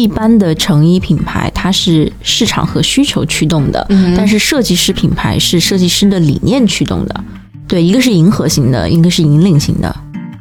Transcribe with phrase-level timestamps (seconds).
[0.00, 7.24] 一般的成衣品牌它是市场和需求驱动的，但是设计师品牌是设计师的理念驱动的。
[7.68, 9.94] 对，一个是迎合型的，一个是引领型的。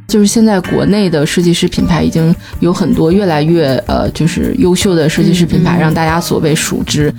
[0.08, 7.14] 就是现在国内的设计师品牌已经有很多越来越呃，就是优秀的设计师品牌，让大家所谓熟知。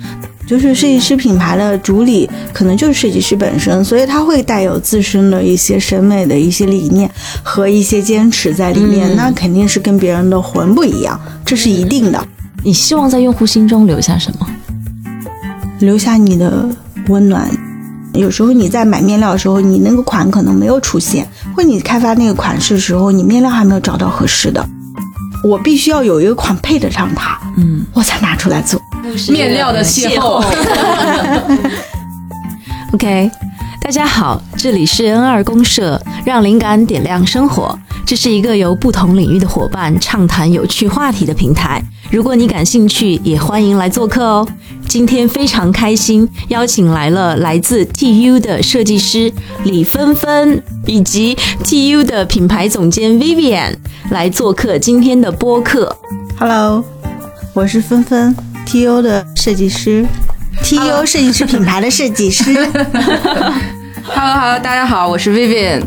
[0.45, 7.09] 就是设计师品牌的主理可能就是设计师本身，所以他会带有自身的一些审美的一些理念
[7.41, 12.27] 和一些坚持在里面，那肯定是跟别人的魂不一样，这是一定的。
[12.63, 14.47] 你希望在用户心中留下什么？
[15.79, 16.67] 留下你的
[17.07, 17.49] 温暖。
[18.13, 24.63] 有时候你在买面料的时候，你那个款可能没有出现，或你开发那个款式的时候，你面料还没有找到合适的，
[25.43, 28.79] 我必须要有一个款配得上它，嗯，我才拿出来做。
[29.29, 30.43] 面料的邂逅。
[32.93, 33.31] OK，
[33.83, 37.77] 大家好，这里是 N 二公社，让灵感点亮生活。
[38.05, 41.83] 这是一个由不同领域的伙伴畅谈有趣话题的平台。
[42.11, 44.47] 如果你感兴趣，也欢迎来做客哦。
[44.87, 49.33] 今天非常开心，邀请来了来自 TU 的设计师
[49.63, 53.75] 李芬芬，以及 TU 的品牌总监 Vivian
[54.11, 55.97] 来做客今天的播客。
[56.37, 56.85] Hello，
[57.53, 58.35] 我是芬芬
[58.67, 60.05] ，TU 的设计师
[60.63, 62.43] ，TU 设计师品牌的设计师。
[64.03, 65.83] Hello，Hello，大家好，我是 Vivian。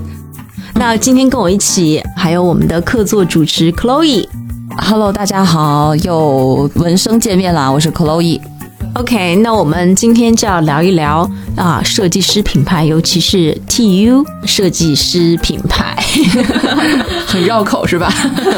[0.74, 4.28] 那今天跟我一起还有我们的客座主持 Chloe。
[4.78, 8.40] Hello，大家好，又闻声见面啦，我是 Chloe。
[8.94, 15.96] OK，那我们今天就要聊一聊啊，设计师品牌，尤其是 TU 设计师品牌，
[17.26, 18.12] 很绕口是吧？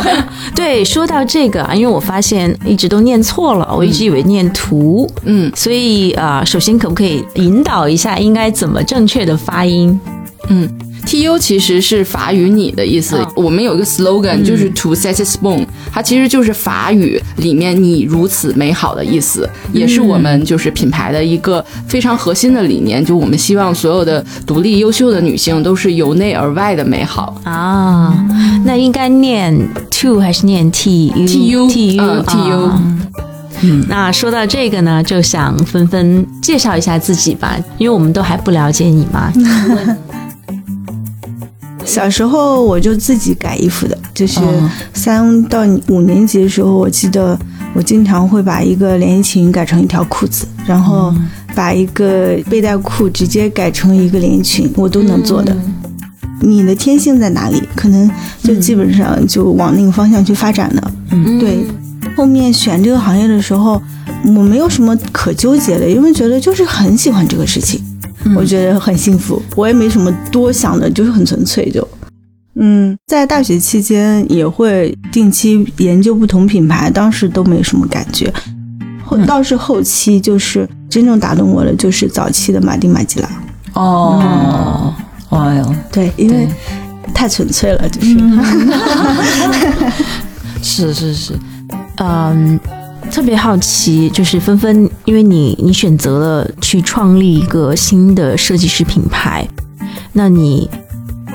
[0.55, 9.99] 对，说到这个啊，因为我发现一直都念错了，我一直以为念图，嗯，所以啊，首先可不可以引导一下，应该怎么正确的发音？
[10.49, 10.69] 嗯。
[11.07, 13.17] T U 其实是法语“你”的意思。
[13.37, 23.03] 我们有一个 slogan，就是 To set a spoon，它其实就是法语里面“你如此美好”的意思，也是我们就是品牌的一个非常核心的理念。
[23.05, 28.13] 就我们希望所有的独立优秀的女性都是由内而外的美好啊。
[28.65, 29.57] 那应该念
[30.03, 32.73] To 还是念 T U T U T U。
[33.63, 39.33] 嗯，那说到这个呢，就想纷纷介绍一下自己吧，因为我们都还不了解你嘛。
[41.87, 44.41] 小时候我就自己改衣服的，就是
[44.93, 47.39] 三到五年级的时候，我记得
[47.75, 51.15] 我经常会把一个连衣裙改成一条裤子，然后
[51.55, 55.57] 把一个背带裤直接改成一个连衣裙，我都能做的。
[56.41, 57.63] 你的天性在哪里？
[57.75, 58.11] 可能
[58.43, 60.93] 就基本上就往那个方向去发展的。
[61.41, 61.65] 对，
[62.17, 63.81] 后面选这个行业的时候，
[64.25, 67.81] 我没有什么可纠结的，因为觉得就是很喜欢这个事情。
[68.35, 71.87] 我觉得很幸福，我也没什么多想的，就是很纯粹就，
[72.57, 78.33] 嗯，在大学期间也会定期研究不同品牌，当时都没什么感觉，
[79.05, 83.29] 后倒是后期就是真正打动我的就是早期的马丁马吉拉。
[83.75, 84.95] 哦，
[85.31, 86.49] 哎呦，对，因为
[87.15, 88.19] 太纯粹了，就是，
[90.93, 91.33] 是是是，
[91.99, 92.59] 嗯。
[93.11, 99.49] 特别好奇，就是纷纷，因为你你选择了去创立一个新的设计师品牌，
[100.13, 100.69] 那你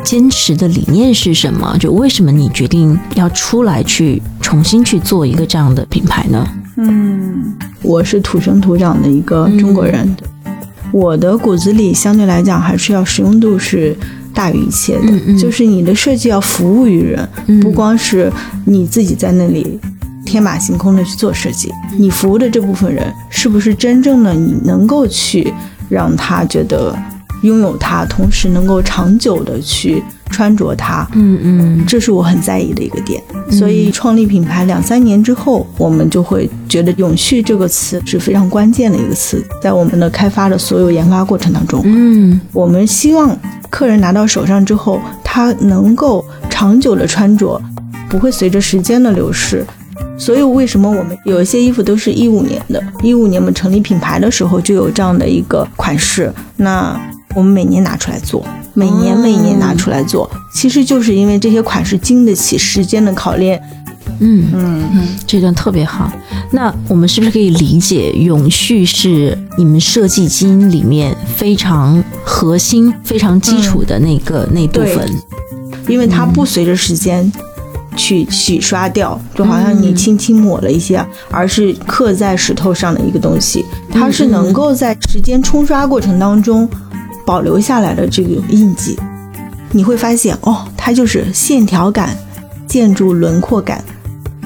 [0.03, 1.75] 坚持的理念是什么？
[1.79, 6.47] 就为什么你决定要出来去重新去做一个这样的品牌呢？
[6.77, 10.15] 嗯，我是土生土长的一个中国人，
[10.91, 13.97] 我的骨子里相对来讲还是要实用度是
[14.33, 17.27] 大于一切的，就是你的设计要服务于人，
[17.59, 18.31] 不光是
[18.65, 19.79] 你自己在那里。
[20.31, 25.53] 天马行空的去做设计，你服务的这部分人是不是真正的你能够去
[25.89, 26.97] 让他觉得
[27.43, 31.05] 拥有它，同时能够长久的去穿着它？
[31.11, 33.21] 嗯嗯，这是我很在意的一个点。
[33.49, 43.37] 所以创立品牌两三年之后，我们就会觉得“永续”这个词是非常关键的一个词，在我们的开发的所有研发过程当中，嗯，我们希望
[43.69, 47.61] 客人拿到手上之后，他能够长久的穿着，
[48.07, 49.65] 不会随着时间的流逝。
[50.21, 52.79] 所以为什么我们有一些衣服都是一五年的？
[53.01, 56.96] 一五年我们成立品牌的时候就有这样的一个款式，那
[57.34, 63.59] 我们每年拿出来做，每年每年拿出来做，其实就是因为这些款式经得起时间的考验。
[64.19, 66.11] 嗯嗯嗯，这段特别好。
[66.51, 75.09] 那我们是不是可以理解，永续是你们设计基因里面非常核心、非常基础的那个那部分？
[75.87, 77.31] 因为它不随着时间。
[77.96, 86.70] 去洗刷掉，就好像你轻轻抹了一些，而是刻在石头上的一个东西，它是能够在时间冲刷过程当中
[87.26, 88.97] 保留下来的这个印记。
[89.72, 92.17] 你会发现，哦，它就是线条感、
[92.67, 93.84] 建筑轮廓感，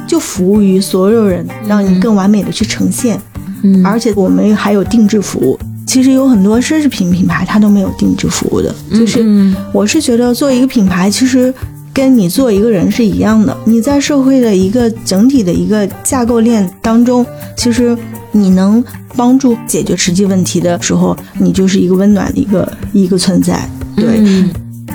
[0.07, 3.19] 就服务于所有人，让你更完美的去呈现。
[3.63, 5.57] 嗯而且我们还有定制服务。
[5.87, 11.53] 其实有很多奢侈品品牌它都没有定制服务的，就是嗯我是觉得做一个品牌，其实
[11.95, 13.57] 跟你做一个人是一样的。
[13.63, 17.25] 你在社会的一个整体的一个架构链当中，
[17.55, 17.97] 其实
[18.33, 18.83] 你能
[19.15, 23.67] 帮助解决实际问题的时候，你就是一个温暖的一个一个存在。
[23.95, 24.51] 对，嗯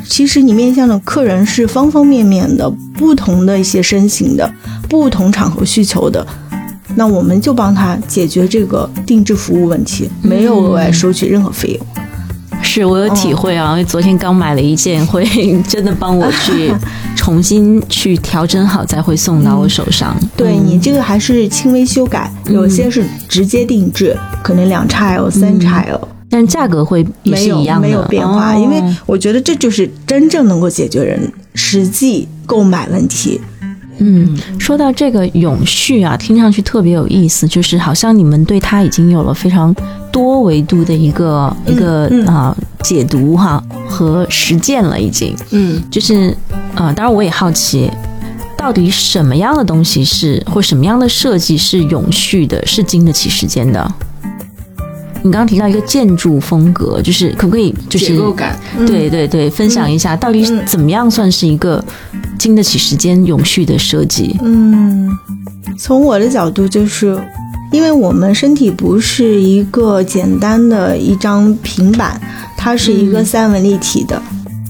[0.06, 2.68] 其实你面向的客人是方方面面的，
[2.98, 4.50] 不同的一些身形的，
[4.88, 6.26] 不同场合需求的。
[6.96, 11.86] 那我们就帮他解决这个定制服务问题，没有额外收取任何费用。
[12.72, 15.26] 是我有体会啊，因为昨天刚买了一件，会
[15.66, 16.72] 真的帮我去
[17.16, 20.16] 重新去调整好，再会送到我手上。
[20.20, 20.28] 嗯。
[20.36, 25.98] 对你这个还是轻微修改，有些是直接定制，可能两 XL、三 XL，、
[26.30, 28.58] 但价格会也没有是一样的，没有变化，哦。
[28.60, 31.20] 因为我觉得这就是真正能够解决人
[31.54, 33.40] 实际购买问题。
[34.00, 39.74] 嗯，说到这个永续啊，听上去特别有意思，就是好像你们对它已经有了非常
[40.10, 46.36] 多维度的一个、一个嗯啊、解读哈和实践了，已经嗯，就是
[46.74, 47.90] 呃，当然我也好奇。
[48.56, 53.90] 到底什么样的东西是，或什么样的设计是永续的，是经得起时间的？
[55.22, 61.84] 你刚刚提到一个建筑风格，就是可不可以就是结构感，对对对，分享一下到底嗯怎么样算是一个
[62.38, 64.36] 经得起时间、永续的设计？
[64.42, 65.10] 嗯，
[65.78, 67.18] 从我的角度，就是
[67.70, 72.20] 因为我们身体不是一个简单的一张平板，
[72.56, 74.20] 它是一个三维立体的。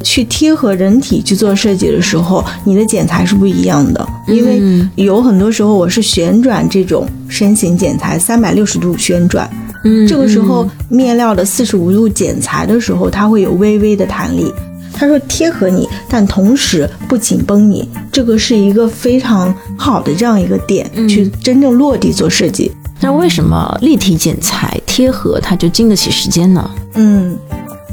[0.03, 9.49] 去贴合人体去做设计的时候，你的剪裁是不一样的，因为嗯有很多时候我是旋转这种身形剪裁，三百六十度旋转，
[9.85, 14.53] 嗯这个时候面料的四十五度剪裁的时候，它会有微微的弹力。
[14.93, 22.71] 它说贴合你，但同时不紧绷你，这个是一个非常好的这样一个点，嗯去真正落地做设计。
[23.01, 26.71] 那为什么立体剪裁贴合它就经得起时间呢？
[26.95, 27.35] 嗯，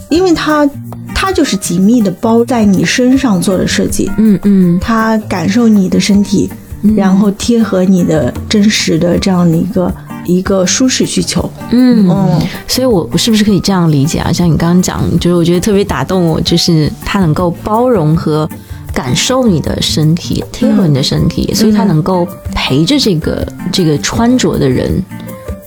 [0.09, 0.69] 因为它
[1.15, 6.49] 它就是紧密的包在你身上做的设计，嗯嗯它感受你的身体，
[6.97, 9.93] 然后贴合你的真实的这样的一个
[10.27, 11.49] 一个舒适需求。
[11.71, 14.31] 嗯嗯所以我我是不是可以这样理解啊？
[14.31, 18.47] 像你刚刚讲，就是我觉得特别打动我，就是它能够包容和
[18.93, 25.03] 感受你的身体，贴合你的身体，所以它能够陪着这个这个穿着的人，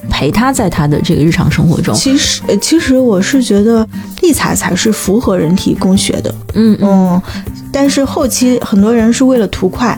[0.08, 1.94] 陪他在他的这个日常生活中。
[1.94, 3.86] 其实，呃其实我是觉得
[4.20, 6.34] 立裁才是符合人体工学的。
[6.54, 7.22] 嗯嗯嗯，
[7.70, 9.96] 但是后期很多人是为了图快，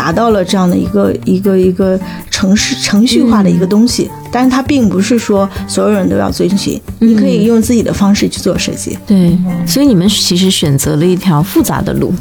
[0.00, 2.00] 达到了这样的一个一个一个
[2.30, 8.96] 程式程序化的一个东西，但是它并不是说所有人都要遵循，你可以用自己的方式去做设计。
[9.06, 9.36] 对，
[9.66, 12.14] 所以你们其实选择了一条复杂的路，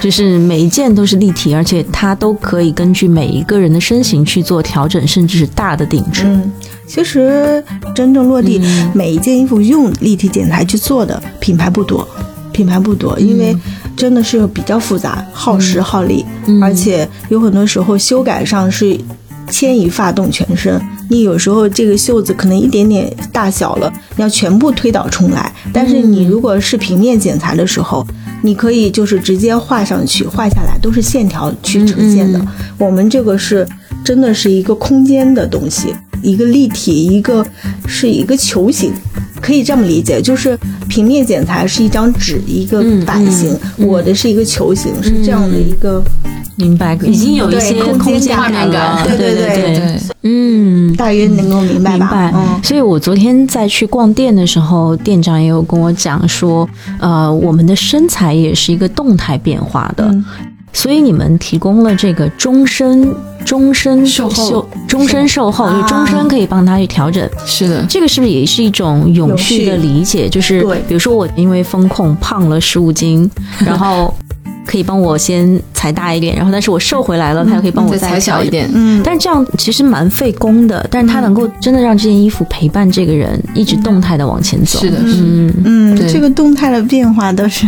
[0.00, 6.22] 就是每一件都是立体，而且它都可以根据每一个人的身形去做调整，甚至是大的定制。
[6.26, 6.52] 嗯，
[6.86, 7.60] 其实
[7.92, 8.62] 真正落地、
[8.94, 12.06] 每一件衣服用立体剪裁去做的品牌不多，
[12.52, 13.52] 品牌不多，因为
[13.96, 16.24] 真的是比较复杂，耗时耗力，
[16.62, 18.96] 而且有很多时候修改上是
[19.48, 20.80] 牵一发动全身。
[21.08, 25.52] 你有时候这个袖子可能一点点大小了，你要全部推倒重来。
[25.72, 28.04] 但是你如果是平面剪裁的时候，
[28.42, 32.44] 你可以就是直接画上去，画下来都是线条去呈现的。
[32.76, 33.66] 我们这个是
[34.04, 37.46] 真的是一个空间的东西，一个立体，一个
[37.86, 38.92] 是一个球形。
[39.40, 46.02] 可以这么理解，就是平面剪裁是一张纸，一个版型，我的是一个球形，是这样的一个。
[46.58, 49.04] 明白，已经有一些空空间间感感了。
[49.06, 50.96] 对对对对对，嗯。
[50.96, 52.06] 大约能够明白吧？
[52.06, 56.66] 明白，嗯所以我昨天在去逛店的时候，店长也有跟我讲说，
[56.98, 60.24] 呃，我们的身材也是一个动态变化的，嗯
[60.76, 63.10] 所以你们提供了这个终身
[63.46, 64.68] 终身售后。
[64.86, 67.26] 终身售后，就终身可以帮他去调整。
[67.46, 70.28] 是的，这个是不是也是一种永续的理解？
[70.28, 73.28] 就是比如说我因为风控胖了十五斤，
[73.64, 74.14] 然后
[74.66, 78.68] 可以帮我先裁大一点，然后但是我瘦回来了，他又可以帮我再裁小一点。
[78.74, 84.80] 嗯，但是这样其实蛮费工的，但是他能够真的让这件衣服陪伴这个人一直动态的往前走。
[84.80, 87.66] 是的，嗯，嗯，对这个动态的变化倒是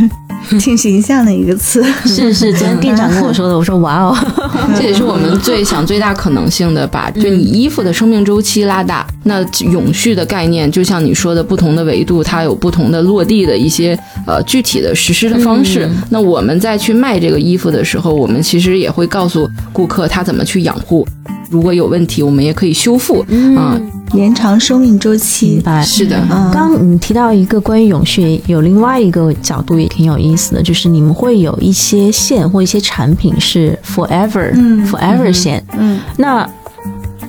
[0.61, 1.85] 挺形象的一个词。
[2.05, 4.17] 是是，昨天店长跟我说的，我说哇哦，
[4.77, 9.07] 这也是我们最想最大可能性的，把就你衣服的生命周期拉大。
[9.25, 15.87] 那永续的概念，就像你说的，不同的维度，它有不同的落地的一些呃具体的实施的方式。
[16.09, 21.07] 那我们在去卖这个衣服的时候，我们其实也会告诉顾客他怎么去养护。
[21.51, 23.25] 如果有问题，我们也可以修复
[23.57, 23.81] 啊、
[24.13, 25.63] 延长生命周期明。
[25.63, 25.83] 白。
[25.83, 35.65] 是的，嗯，刚刚你提到一个关于永续，有另外一个角度也挺有意思的，就是你们会有一些线或一些产品是 forever，嗯 forever 线。
[35.79, 36.47] 嗯那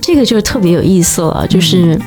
[0.01, 1.97] 这个就特别有意思了，就是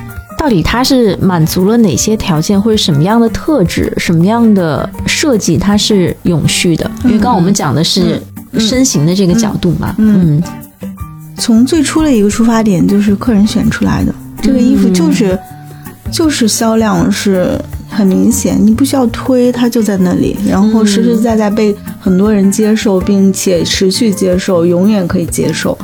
[0.43, 6.91] 到底它是满足了哪些条件，或者什么样的特质，什么样的设计它是永续的？
[7.05, 8.21] 因为刚刚我们讲的是
[8.59, 10.43] 身形的这个角度嘛，嗯。
[11.39, 15.39] 从最初的一个出发点就是客人选出来的，这个衣服就是、
[16.11, 17.57] 就是销量是
[17.89, 25.79] 很明显，你不需要推，它就在那里，然后实实在在被很多人接受，并且持续接受，永远可以接受。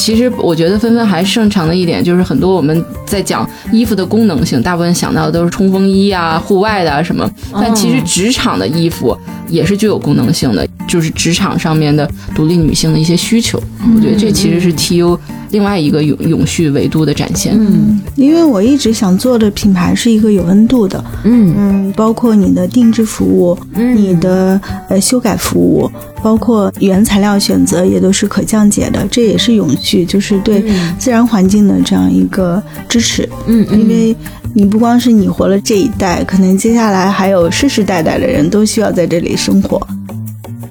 [0.00, 9.16] 其实我觉得纷纷还擅长的一点就是很多我们在讲衣服的功能性，大部分想到的都是冲锋衣啊、户外的啊什么，但其实职场的衣服
[9.48, 13.62] 也是具有功能性的，就是职场上面的独立女性的一些需求。
[13.94, 15.18] 我觉得这其实是 TU
[15.50, 17.54] 另外一个永永续维度的展现。
[17.58, 18.00] 嗯。
[18.16, 21.54] 因为我一直想做的品牌是一个有温度的，嗯。
[21.56, 25.90] 嗯，包括你的定制服务，你的呃修改服务，
[26.22, 30.62] 包括原材料选择也都是可降解的，这也是永续，就是对
[30.98, 33.28] 自然环境的这样一个支持。
[33.46, 34.14] 嗯因为
[34.52, 39.80] 你不光是你活了这一代，可能接下来还有世世代代的人都需要在这里生活。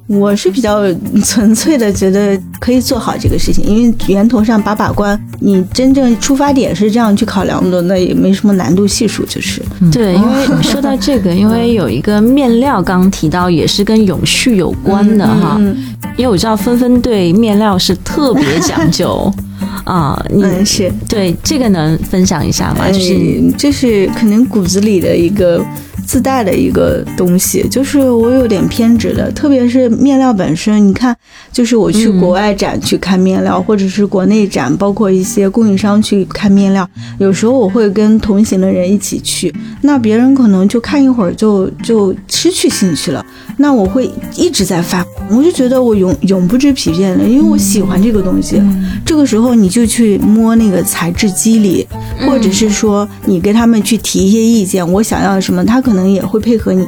[0.10, 0.82] 我是比较
[1.24, 9.62] 纯粹的，觉得可以做好这个事情，因为源头上把把关，你真正出发点是这样去考量的，那也没什么难度系数，就是。
[9.92, 15.58] 对，因为 说到这个，因为有一个面料刚刚提到，也是跟永续有关的哈。
[15.60, 15.78] 嗯
[16.18, 19.32] 因为我知道纷纷对面料是特别讲究
[19.86, 22.92] 啊，你、嗯，是，对这个能分享一下吗？
[22.92, 25.64] 就是嗯这是可能骨子里的一个
[26.10, 30.88] 自带的一个东西，就是我有点偏执的，特别是面料本身。
[30.88, 31.16] 你看，
[31.52, 36.90] 就是我去国外展去看面料，或者是国内展，包括一些供应商去看面料，
[37.20, 43.24] 有时候我会跟同行的人一起去，那别人可能就看一会儿就就失去兴趣了，
[43.58, 48.60] 那我会一直在发，我就觉得我永永不知疲倦的，因为我喜欢这个东西。
[49.06, 51.88] 这个时候你就去摸那个材质肌理，
[52.26, 56.88] 或者是说你跟他们去提一些意见，我想要什么，他可能也会配合你。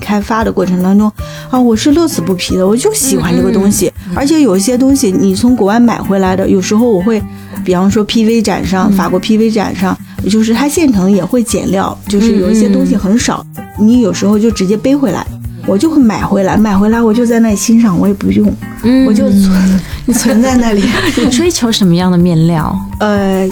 [0.00, 1.10] 开发的过程当中，
[1.48, 3.90] 啊，我是乐此不疲的，我就喜欢这个东西。
[4.16, 7.22] 而且有一些东西你从国外买回来的，有时候我会，
[7.64, 9.96] 比方说 PV 展上，法国 PV 展上，
[10.28, 13.46] 就是它现成也会减料，就是有一些东西很少，
[13.78, 15.24] 你有时候就直接背回来。
[15.64, 20.82] 我就会买回来，买回来我就在那里欣赏，我也不用，嗯我就存你 存在那里。
[21.16, 22.76] 你追求什么样的面料？
[22.98, 23.48] 呃，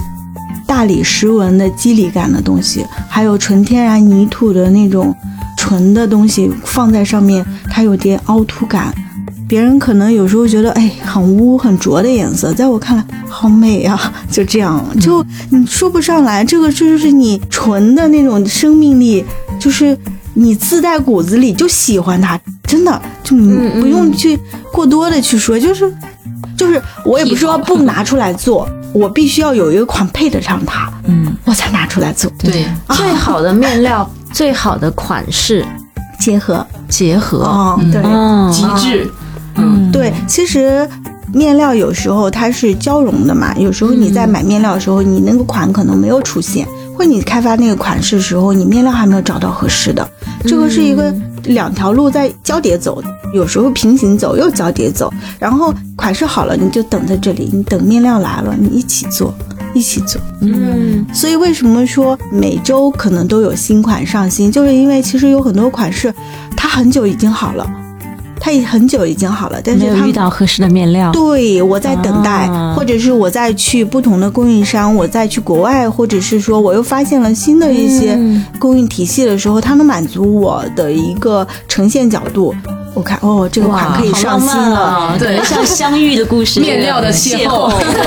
[0.67, 5.15] 大理石纹的肌理感的东西，还有纯天然泥土的那种
[5.57, 8.95] 纯的东西放在上面，它有点凹凸感。
[9.49, 19.25] 别人可能有时候觉得，哎，很污很浊的颜色，在我看来好美啊、就这样，就你说不上来，这个这就是你纯的那种生命力，
[19.59, 19.99] 就是
[20.35, 24.39] 你自带骨子里就喜欢它，真的，就你不用去
[24.73, 25.93] 过多的去说，就是
[26.61, 35.65] 就是我也不是说不拿出来做，我必须要有一个款配得上它，嗯，我才拿出来做，对，最好的面料， 最好的款式。
[36.19, 36.67] 结合。
[36.87, 37.39] 结合。
[37.39, 39.11] 哦，对，嗯，极致。
[39.55, 40.87] 嗯，对，其实
[41.33, 50.09] 面料有时候它是交融的嘛，有时候你在买面料的时候，你那个款可能没有出现，或你开发那个款式的时候，你面料还没有找到合适的，
[50.45, 53.03] 这个是一个两条路在交叠走，
[53.35, 59.35] 有时候平行走又交叠走，然后款式好了，你就等在这里，你等面料来了，你一起做，
[59.73, 60.21] 一起做。
[60.43, 61.07] 嗯。
[61.15, 66.13] 所以为什么说每周可能都有新款上新，就是因为其实有很多款式，
[66.57, 67.69] 它很久已经好了，
[68.41, 71.13] 它也很久已经好了，但是没有遇到合适的面料。
[71.13, 82.55] 对，我在等待，啊或者是我在去不同的供应商，我再去国外，或者是说我又发现了新的一些嗯供应体系的时候，它能满足我的一个呈现角度。
[82.95, 85.11] 我看哦，这个款可以上新了。
[85.13, 88.03] 了，对，像相遇的故事，面料的邂逅对对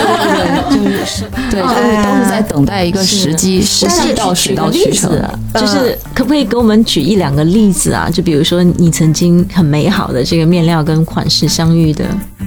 [0.69, 5.11] 对，就是对，就是哎都是在等待一个时机，时机到，水到渠成。
[5.53, 8.09] 就是可不可以给我们举一两个例子啊？
[8.11, 12.05] 就比如说你曾经很美好的这个面料跟款式相遇的，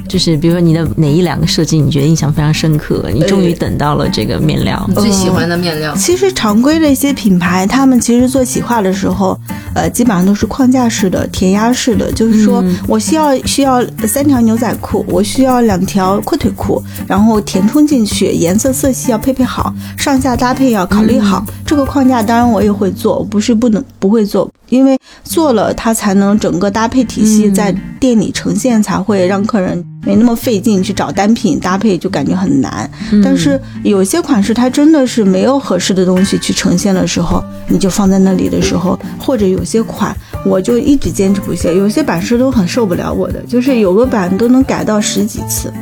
[0.09, 4.85] 就是比如说你的哪一两个设计你觉得印象非常深刻，你终于等到了这个面料。
[4.89, 5.95] 你最喜欢的面料？
[5.97, 9.39] 其实常规的一些品牌，他们其实做企划的时候，
[9.75, 21.45] 呃，基本上都是框架式的、填压式的，就是说我需要需要三条牛仔裤，我需要两条阔腿裤，然后填充进去，颜色色系要配配好，上下搭配要考虑好。
[21.65, 32.89] 这个框架当然我也会做，不是不能不会做，因为做了它才能整个搭配体系在店里呈现，才会让客人没那么费劲去找单品搭配，就感觉很难。
[33.23, 45.73] 但是有些款式它真的是没有合适的东西去呈现的时候，你就放在那里的时候，或者有些款我就一直坚持不懈，有些版式都很受不了我的，就是有个版都能改到十几次。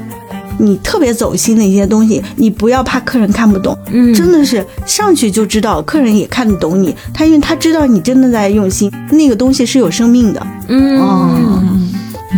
[0.57, 10.47] 你特别走心的一些东西，你不要怕客人看不懂，嗯真的是上去就知道，客人也看得懂你，他因为他知道你真的在用心，那个东西是有生命的。
[10.69, 11.91] 嗯，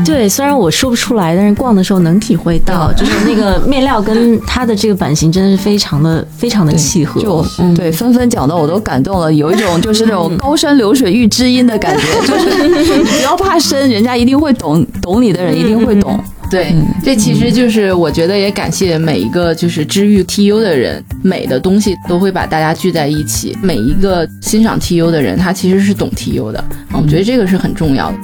[0.05, 7.21] 对，虽然我说不出来，但是逛的时候能体会到，就是那个面料跟它的这个版型真的是非常的非常的契合。
[7.21, 12.39] 就嗯对纷纷讲的我都感动了，有一种就是那种高山流水遇知音的感觉， 就
[12.85, 16.19] 是你不要怕深，人家一定会懂，懂你的人一定会懂。
[16.49, 16.73] 对，
[17.03, 23.57] 这其实就是我觉得也感谢每一个就是知遇 TU 的人，美的东西都会把大家聚在一起。
[23.61, 26.61] 每一个欣赏 TU 的人，他其实是懂 TU 的，
[26.93, 28.19] 啊我觉得这个是很重要的。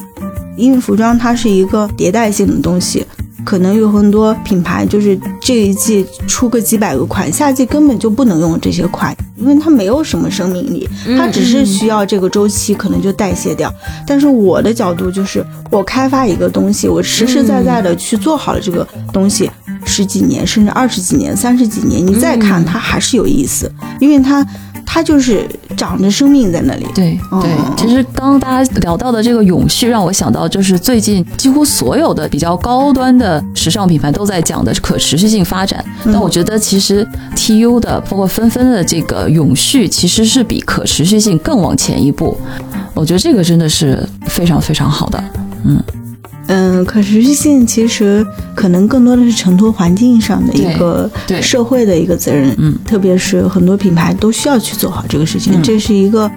[0.56, 3.04] 因为服装它是一个迭代性的东西，
[3.44, 13.72] 可能有很多品牌就是这一季出个几百个款，下季根本就不能用这些款，因为它没有什么生命力，它只是需要这个周期可能就代谢掉。
[14.06, 19.50] 但是我的角度就是，我开发一个东西，我实实在在的去做好了这个东西。
[19.84, 24.46] 十几年，甚至二十几年、三十几年，你再看它还是有意思，因为它，
[24.94, 26.86] 它就是长着生命在那里。
[26.94, 35.82] 对嗯对，其实刚刚大家聊到的这个永续，让我想到就是最近几乎所有的比较高端的时尚品牌都在讲的可持续性发展。
[36.04, 42.36] 但我觉得其实 TU 的包括纷纷的这个永续，其实是比可持续性更往前一步。
[42.92, 45.24] 我觉得这个真的是非常非常好的。
[45.64, 45.82] 嗯，
[46.84, 56.30] 可持续性其实可能更多的是承托环境上的一个社会的一个责任，嗯，特别是很多品牌都需要去做好这个事情，嗯这是一个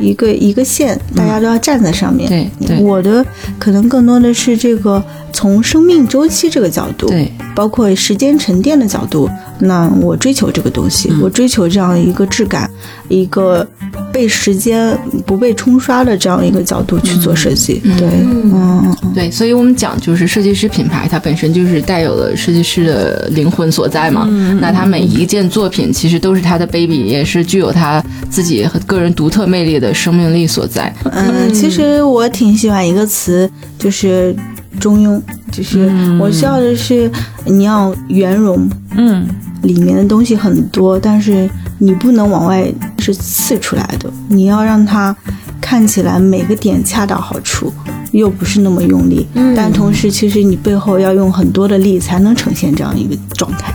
[0.00, 2.28] 一个一个线，大家都要站在上面。
[2.28, 3.24] 对对我的
[3.58, 5.02] 可能更多的是这个
[5.32, 9.28] 从生命周期这个角度，对，包括时间沉淀的角度，
[9.60, 11.20] 那我追求这个东西，嗯。
[11.20, 12.70] 我追求这样一个质感，
[13.08, 13.66] 一个
[14.12, 17.80] 被时间不被冲刷的这样一个角度去做设计。
[17.98, 24.26] 对，嗯，对，所以我们讲就是设计师品牌，它本身就是带有了设计师的灵魂所在嘛。
[24.60, 30.92] 那它每一件作品其实都是他的 baby，也是具有他自己和个人独特魅力的生命力所在。
[31.04, 34.34] 嗯，其实我挺喜欢一个词，就是
[34.78, 35.20] 中庸，
[35.52, 37.10] 就是我需要的是
[37.44, 39.26] 你要圆融，嗯，
[39.62, 45.14] 里面的东西很多，但是你不能往外是刺出来的，你要让它
[45.60, 47.72] 看起来每个点恰到好处，
[48.12, 53.74] 又不是那么用力，但同时其实你背后要用很多的力才能呈现这样一个状态。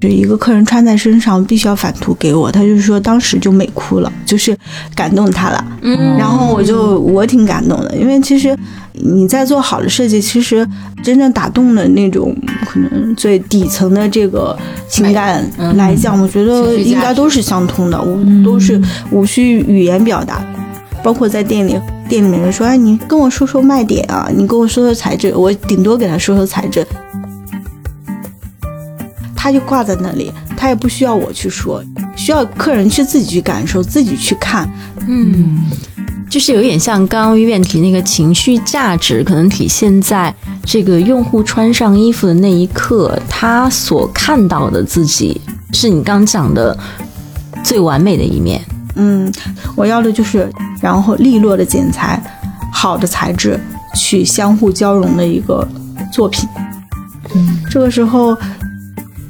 [0.00, 2.50] 就一个客人穿在身上，必须要返图给我。
[2.50, 4.56] 他就是说，当时就美哭了，就是
[4.94, 5.64] 感动他了。
[5.82, 8.56] 嗯然后我就我挺感动的，因为其实
[8.92, 10.66] 你在做好的设计，其实
[11.02, 12.34] 真正打动的那种
[12.66, 14.56] 可能最底层的这个
[14.88, 15.44] 情感
[15.76, 20.44] 来讲，我觉得应该都是相通的，无都是无需语言表达。
[21.00, 26.84] 包括在店里，店里面人说：“哎，你跟我说说卖点啊，你跟我说说材质。”我顶多给他说说材质，
[29.40, 31.80] 他就挂在那里，他也不需要我去说，
[32.16, 34.68] 需要客人去自己去感受，自己去看。
[35.06, 35.64] 嗯，
[36.28, 45.40] 就是有点像刚刚医院提那个情绪价值，可能体现在这个用户穿上衣服的那一刻，他所看到的自己，
[45.72, 46.76] 是你刚讲的
[47.62, 48.60] 最完美的一面。
[48.96, 49.32] 嗯，
[49.76, 52.20] 我要的就是，然后利落的剪裁，
[52.72, 53.58] 好的材质，
[53.94, 55.66] 去相互交融的一个
[56.12, 56.48] 作品。
[57.34, 58.36] 嗯，这个时候，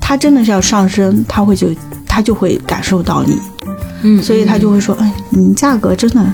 [0.09, 1.69] 他真的是要上升，他会就
[2.07, 3.37] 他就会感受到你，
[4.01, 6.25] 嗯所以他就会说，哎，你价格真的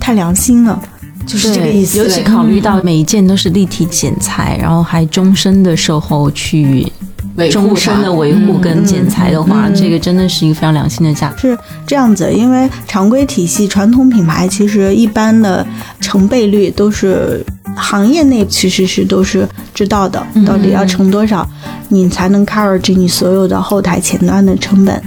[0.00, 0.80] 太良心了，
[1.26, 1.98] 就是这个意思。
[1.98, 6.90] 尤其考虑到每一件都是立体剪裁，然后还终身的售后去
[7.36, 9.74] 维护终身的维护跟剪裁的话，嗯嗯。
[9.74, 11.36] 这个真的是一个非常良心的价格。
[11.36, 15.66] 是这样子，因为常规体系、传统品牌其实一般的
[16.00, 17.44] 成倍率都是
[17.76, 21.48] 行业内其实是都是知道的，到底要成多少，
[21.88, 25.00] 你才能 cover 住你所有的后台前端的成本。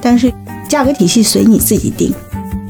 [0.00, 0.32] 但是
[0.68, 2.12] 价格体系随你自己定，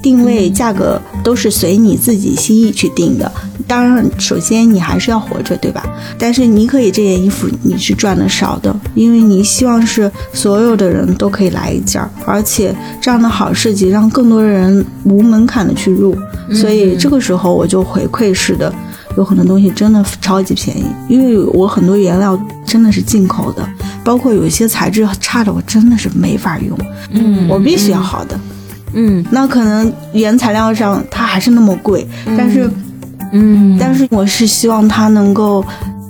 [0.03, 3.31] 定位价格都是随你自己心意去定的。
[3.67, 5.85] 当然，首先你还是要活着，对吧？
[6.19, 16.17] 但是你可以这件衣服你是赚的少的，因为你希望是所有的人都可以来一件儿，而且这样的好设计让更多的人无门槛的去入，
[16.51, 18.73] 所以这个时候我就回馈式的。
[19.19, 23.69] 有很多东西真的超级便宜，因为我很多原料真的是进口的，
[24.05, 26.79] 包括有一些材质差的，我真的是没法用。
[27.11, 28.39] 嗯我必须要好的。
[28.93, 32.71] 嗯那可能原材料上它还是那么贵，但是
[33.33, 35.65] 嗯但是我是希望它能够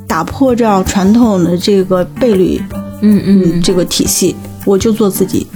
[0.06, 2.62] 打破这样传统的这个倍率，
[3.00, 5.46] 嗯嗯这个体系，我就做自己，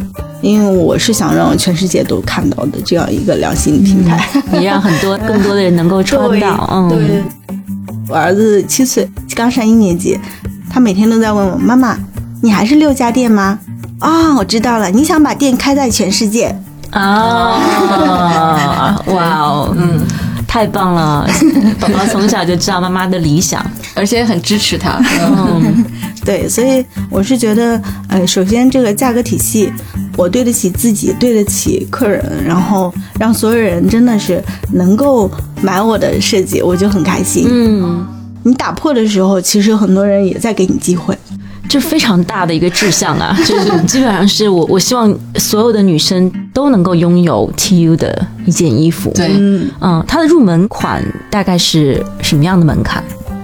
[0.42, 4.28] 因为我是想让全世界都看到的这样一个良心品牌。
[4.52, 7.22] 你让很多 更多的人能够穿到，嗯，对，
[8.09, 10.18] 我儿子七岁，刚上一年级，
[10.68, 11.96] 他每天都在问我妈妈
[12.42, 13.59] ：“你还是六家店吗？”
[14.00, 16.55] 啊、我知道了，你想把店开在全世界。
[16.90, 17.57] 啊，
[19.07, 19.98] 哇哦，嗯，
[20.46, 21.26] 太棒了！
[21.81, 25.00] 宝宝从小就知道妈妈的理想，而且很支持他。
[25.24, 25.85] 嗯
[26.24, 29.72] 对，所以我是觉得，呃，首先这个价格体系，
[30.16, 35.31] 我对得起自己，对得起客人，然后让所有人真的是能够
[35.62, 37.46] 买我的设计，我就很开心。
[37.48, 38.07] 嗯，
[38.42, 41.16] 你打破的时候，其实很多人也在给你机会。
[41.68, 49.11] 这非常大的一个志向啊，就是基本上是我我希望所有的女生都能够拥有 TU 的一件衣服。
[49.14, 53.03] 对，嗯，嗯，它的入门款大概是什么样的门槛？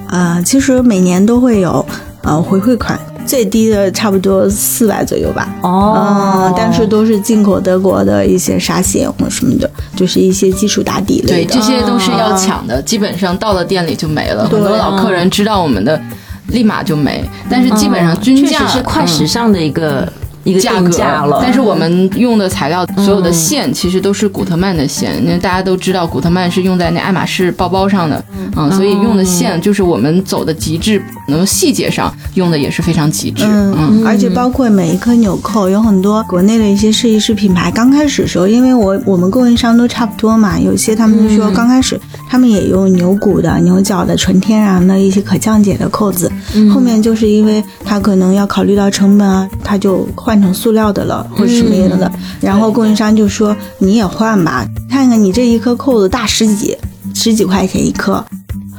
[0.09, 1.85] 啊、其实每年都会有
[2.23, 2.99] 呃回馈款，
[3.29, 5.55] 最低的差不多四百左右吧。
[5.63, 11.55] 哦嗯，但是都是进口德国的一些纱线或什么的，就是一些基础打底类对，的。
[11.55, 14.49] 这些都是要抢的，基本上到了店里就没了。
[14.49, 16.01] 很多老客人知道我们的，
[16.47, 17.23] 立马就没。
[17.51, 20.11] 但是基本上均价是快时尚的一个、
[20.51, 21.39] 一个定价了。
[21.43, 28.25] 但是我们用的材料，所有的线其实都是古特曼的线，因为大家都知道古特曼是用在那爱马仕包包上的，
[28.57, 46.31] 嗯，所以用的线就是我们走的极致，能细节上用的也是非常极致，嗯嗯，而且包括每一颗纽扣，有很多国内的一些设计师品牌，刚开始的时候，因为我我们供应商都差不多嘛，有些他们就说刚开始他们也用牛骨的、牛角的纯天然的一些可降解的扣子，
[46.73, 56.77] 后面就是因为他可能要考虑到成本啊，他就换成塑料的了或者什么样的，然后供应商就说你也换吧，看看你这一颗扣子大十几
[57.15, 58.25] 十几块钱一颗，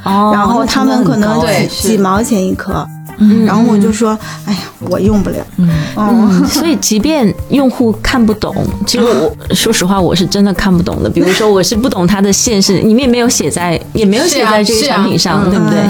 [0.04, 2.86] 哦，然后他们可能对几几毛钱一颗。
[3.22, 5.36] 嗯然后我就说，哎呀，我用不了。
[5.58, 8.56] 嗯，嗯，所以即便用户看不懂，
[8.88, 11.10] 其实我说实话，我是真的看不懂的。
[11.10, 15.82] 比如说，我是不懂它的线是，里面没有写在，也没有写在这个产品上，对不对？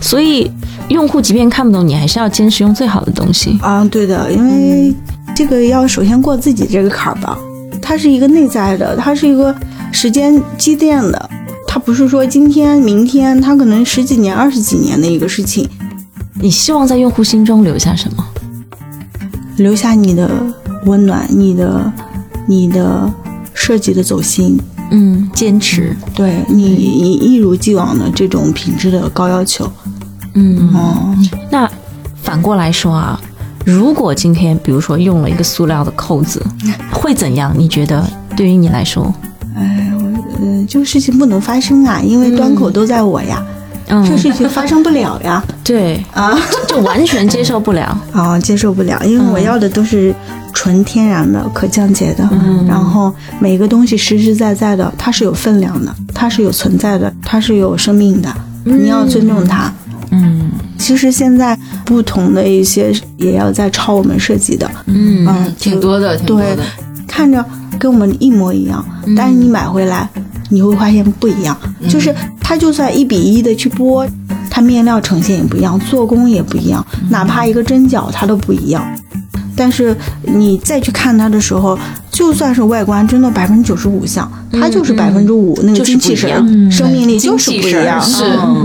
[0.00, 0.50] 所以
[0.88, 3.56] 用户即便看不懂，你还是要坚持用最好的东西。
[3.62, 4.92] 啊，对的，因为
[5.34, 7.38] 这个要首先过自己这个坎儿吧。
[7.80, 9.54] 它是一个内在的，它是一个
[9.90, 11.30] 时间积淀的，
[11.66, 15.68] 它不是说今天、明天，它可能十几年、二十几年的一个事情。
[16.34, 18.24] 你希望在用户心中留下什么？
[19.56, 20.30] 留下你的
[20.86, 21.92] 温暖，你的
[22.46, 23.12] 你的
[23.52, 24.58] 设计的走心，
[24.90, 25.94] 嗯，坚持。
[26.14, 29.70] 对你一一如既往的这种品质的高要求。
[30.34, 31.14] 嗯，哦，
[31.50, 31.70] 那
[32.22, 33.20] 反过来说啊，
[33.64, 36.44] 如果今天比如说用了一个塑料的扣子，
[36.92, 37.54] 会怎样？
[37.56, 38.04] 你觉得
[38.36, 39.12] 对于你来说？
[39.56, 40.02] 哎，我
[40.40, 43.42] 呃，这个事情不能发生啊，因为端口都在我呀，
[43.88, 45.42] 嗯这事情发生不了呀。
[45.62, 46.36] 对，啊。
[46.66, 47.96] 就完全接受不了。
[48.12, 50.14] 啊，接受不了，因为我要的都是
[50.54, 52.26] 纯天然的、可降解的，
[52.66, 59.70] 然后每个东西实实在在的，它是有分量的，它是有存在的，它是有生命的，你要尊重它。
[60.10, 60.50] 嗯
[60.82, 66.62] 其实现在不同的一些也要在抄我们设计的，嗯嗯，挺多的，挺多对的。，
[67.06, 67.44] 看着
[67.78, 68.84] 跟我们一模一样，
[69.16, 70.08] 但是你买回来
[70.50, 71.56] 你会发现不一样，
[71.88, 74.08] 就是它就算一比一的去剥，
[74.50, 78.84] 它面料呈现也不一样，做工也不一样，哪怕一个针脚它都不一样。
[79.54, 81.78] 但是你再去看它的时候，
[82.10, 88.64] 就算是外观真的百分之九十五像，它就是百分之五那个就是精气神、不一样生命力就是不一样，是嗯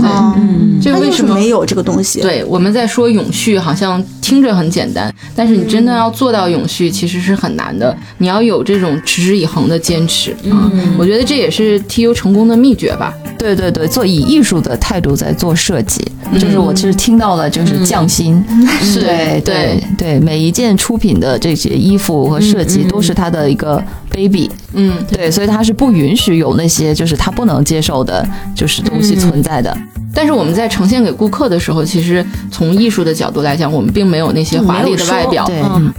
[0.82, 2.20] 对嗯它为什么是没有这个东西。
[2.20, 7.94] 对，我们在说永续，好像听着很简单，但是你真的要做到永续，其实是很难的。
[8.18, 10.34] 你要有这种持之以恒的坚持。
[10.44, 13.12] 嗯，我觉得这也是 TU 成功的秘诀吧。
[13.36, 16.00] 对对对，做以艺术的态度在做设计，
[16.38, 18.42] 就是我其实听到了就是匠心，
[18.80, 29.74] 是对对对，每一件出品的这些衣服和设计都是他的一个 baby，嗯，对，所以他是不允许有那些就是他不能接受的，就是东西存在的。
[30.12, 35.46] 但是我们在呈现给顾客的时候，其实从艺术的角度来讲，我们并没有那些华丽的外表。
[35.46, 35.92] 对嗯，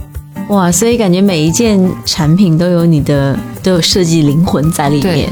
[0.48, 5.30] 哇，所以感觉每一件产品都有你的都有设计灵魂在里面。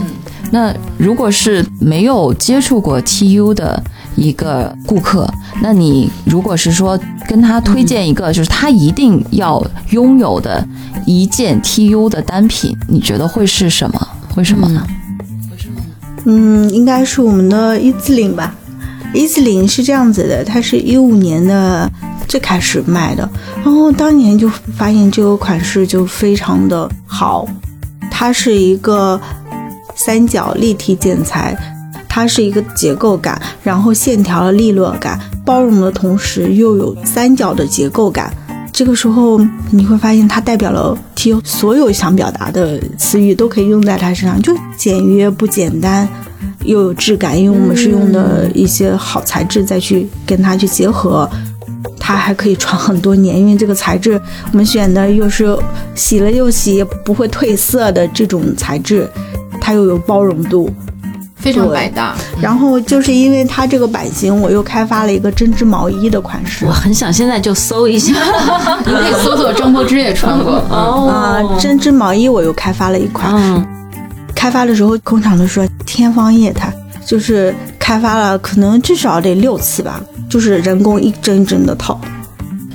[0.51, 3.83] 那如果是没有接触过 TU 的
[4.17, 5.29] 一个顾客，
[5.61, 10.67] 那你如果是说跟他推荐一个，就是他一定要拥有的
[11.05, 14.09] 一件 TU 的单品，你觉得会是什么？
[14.35, 14.87] 会什么呢？
[16.25, 18.55] 嗯，应该是我们的一字领吧。
[19.15, 21.91] 一字领是这样子的，它是一五年的
[22.27, 23.29] 最开始卖的，
[23.65, 27.49] 然后当年就发现这个款式就非常的好，
[28.11, 29.19] 它是一个
[29.95, 31.57] 三角立体剪裁，
[32.07, 38.31] 它是一个结构感，然后线条的利落感，包容的同时又有三角的结构感。
[38.79, 39.41] 这个时候
[39.73, 46.09] 你会发现它代表了 T 所有想表达的词语都可以用在它身上，就简约不简单，
[46.63, 51.29] 又有质感，因为我们是用的一些好材质再去跟它去结合，
[51.99, 54.13] 它还可以穿很多年，因为这个材质
[54.53, 55.59] 我们选的又是
[55.97, 59.11] 洗了又洗不会褪色的这种材质，
[59.61, 60.73] 它又有包容度。
[61.39, 62.15] 非常百搭。
[62.41, 66.73] 然后就是因为它这个版型，我又开发了一个针织毛衣的款式我。
[66.73, 68.15] 很想现在就搜一下。
[68.85, 70.57] 你可以搜索张柏芝也穿过。
[70.69, 73.33] 啊、针织毛衣我又开发了一款。
[73.35, 73.67] 嗯，
[74.35, 76.73] 开发的时候，工厂都说天方夜谭，
[77.05, 82.01] 就是开发了可能至少得六次吧，就是人工一针一针的套。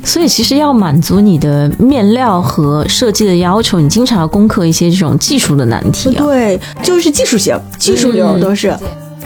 [0.04, 6.24] 所以其实要满足你的面料和设计的要求，你经常要攻克一些这种技术的难题啊。
[6.24, 8.76] 对，就是技术型，技术流都是。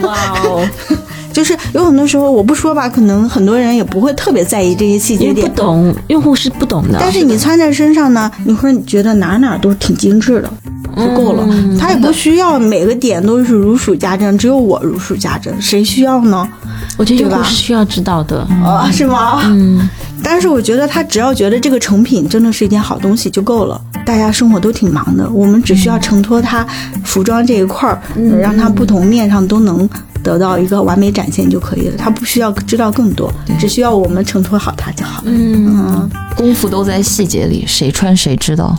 [0.01, 0.63] 哇哦，
[1.33, 5.61] 就是有很多时候我不说吧，可能很多人也不会特别在意这些细节点不。
[5.61, 6.99] 懂，用户是不懂的。
[7.01, 10.49] 但是你穿在身上呢，你会觉得哪哪都挺精致的，
[10.95, 11.47] 就够了。
[11.79, 16.47] 它也不需要每个点都是如数家珍，只有我如数家珍，谁需要呢？
[16.95, 18.41] 我觉得用户是需要知道的。
[18.63, 19.41] 啊、是吗？
[19.45, 19.89] 嗯，
[20.23, 23.79] 但是我觉得他只要觉得这个成品真的是一件好东西就够了。
[24.05, 26.65] 大家生活都挺忙的，我们只需要承托他
[27.03, 29.87] 服装这一块儿，呃让他不同面上都能
[30.23, 31.97] 得到一个完美展现就可以了。
[31.97, 35.31] 他不需要知道更多，只需要我们承托好他就好了。
[35.33, 38.77] 嗯，功夫都在细节里，谁穿谁知道。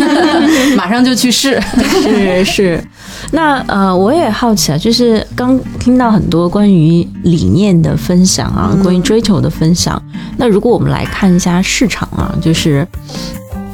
[0.76, 1.60] 马上就去试。
[2.02, 2.84] 是是。
[3.32, 10.00] 那呃，我也好奇啊，就是刚听到很多关于理念的分享啊，关于追求的分享。
[10.36, 12.86] 那如果我们来看一下市场啊，就是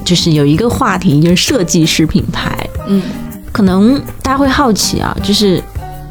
[0.05, 2.69] 就是有一个话题，就是设计师品牌。
[2.89, 3.01] 嗯，
[3.53, 5.63] 可能大家会好奇啊，就是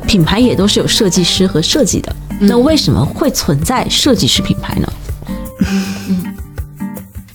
[0.05, 4.93] 品牌也都是有设计师和设计的，那为什么会存在设计师品牌呢？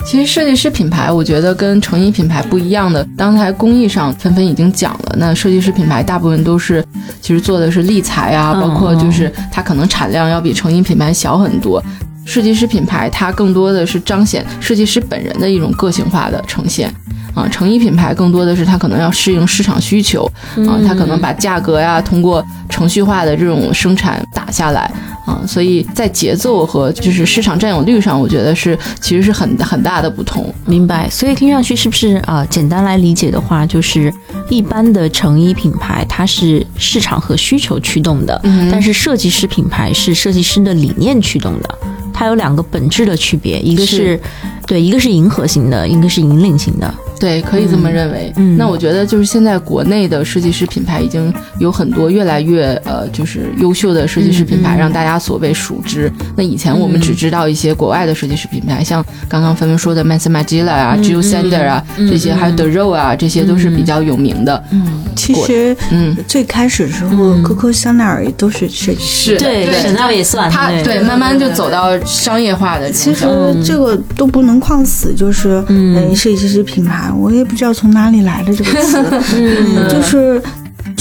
[0.06, 5.14] 其实设计师品牌，我觉得跟成衣品牌不一样的，刚才工艺上纷纷已经讲了。
[5.18, 6.84] 那设计师品牌大部分都是，
[7.20, 11.80] 其实做的是立裁啊，嗯包括就是它可能产量要比成衣品牌小很多。
[12.24, 16.92] 设计师品牌它更多的是彰显设计师本人的一种个性化的呈现。
[17.34, 20.24] 啊，成衣品牌更多的是它可能要适应市场需求
[20.66, 24.90] 啊，它可能把价格呀通过程序化的这种生产打下来
[25.26, 30.52] 啊，所以在节奏和就是市场占有率上，我觉得是其实是很很大的不同。
[30.66, 34.12] 明白，所以听上去是不是啊、呃简单来理解的话，就是
[34.48, 41.78] 一般的成衣品牌它是市场和需求驱动的，嗯但是设计师品牌是设计师的理念驱动的。
[42.12, 44.20] 它有两个本质的区别，一个是是
[44.70, 46.94] 对，一个是迎合型的，一个是引领型的。
[47.18, 48.32] 对，可以这么认为。
[48.36, 56.10] 嗯那我觉得就是现在国内的设计师品牌已经有很多越来越呃，就是优秀的设计师品牌，让大家所谓熟知。
[56.36, 64.62] 那以前我们只知道一些国外的设计师品牌，像刚刚纷纷说的 Manson Margiela 啊、嗯 Jill Sander 啊、嗯这些，还有 The Row 啊，这些都是比较有名的。
[64.70, 69.36] 嗯，其实嗯，最开始的时候，嗯可可香奈儿也都是设计师。
[69.36, 73.26] 对，对沈奈也算，他对慢慢就走到商业化的其实
[73.64, 78.98] 这个都不能框死，就是嗯嗯，设计师品牌，我也不知道从哪里来的这个词，
[79.36, 80.40] 嗯，就是。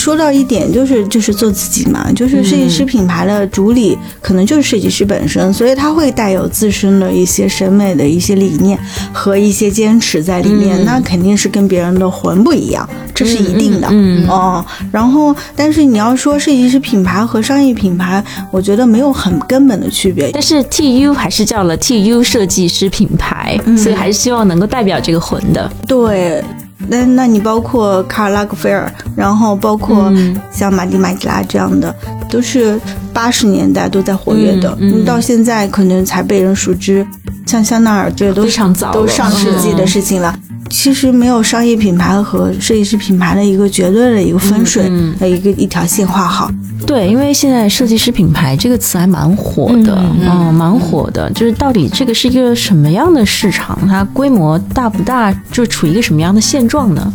[0.10, 8.76] 说到一点，就是就是做自己嘛，就是设计师品牌的主理可能就是设计师本身，所以他会带有自身的一些审美的一些理念
[9.14, 13.88] 和一些坚持在里面，嗯那肯定是跟别人的魂不一样，这是一定的。
[13.92, 20.32] 嗯嗯哦，然后但是你要说设计师品牌和商业品牌，我觉得没有很根本的区别。
[20.34, 25.72] 但是 TU 还是叫了 TU 设计师品牌，嗯所以还是希望能够代表这个魂的。
[25.88, 26.44] 对，
[26.88, 31.94] 那那你包括卡尔拉格菲尔，然后包括嗯像马蒂马吉拉这样的，
[32.30, 32.80] 都是
[33.14, 37.06] 八十年代都在活跃的，嗯嗯到现在可能才被人熟知。
[37.46, 40.34] 像香奈儿，这都非常早了都上世纪的事情了。
[40.70, 46.52] 其实没有商业品牌和设计师品牌的一个绝对的一个分水，嗯呃，一个一条线画好。
[46.86, 51.28] 对，因为现在设计师品牌这个词还蛮火的，嗯嗯，蛮火的。
[51.32, 53.80] 就是到底这个是一个什么样的市场？
[53.88, 55.34] 它规模大不大？
[55.52, 57.12] 就处于一个什么样的现状呢？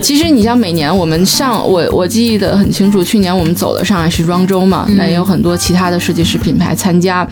[0.00, 7.28] 其实你像每年我们上我我记得很清楚，去年我们走了上海时装周嘛，那也有很多其他的设计师品牌参加。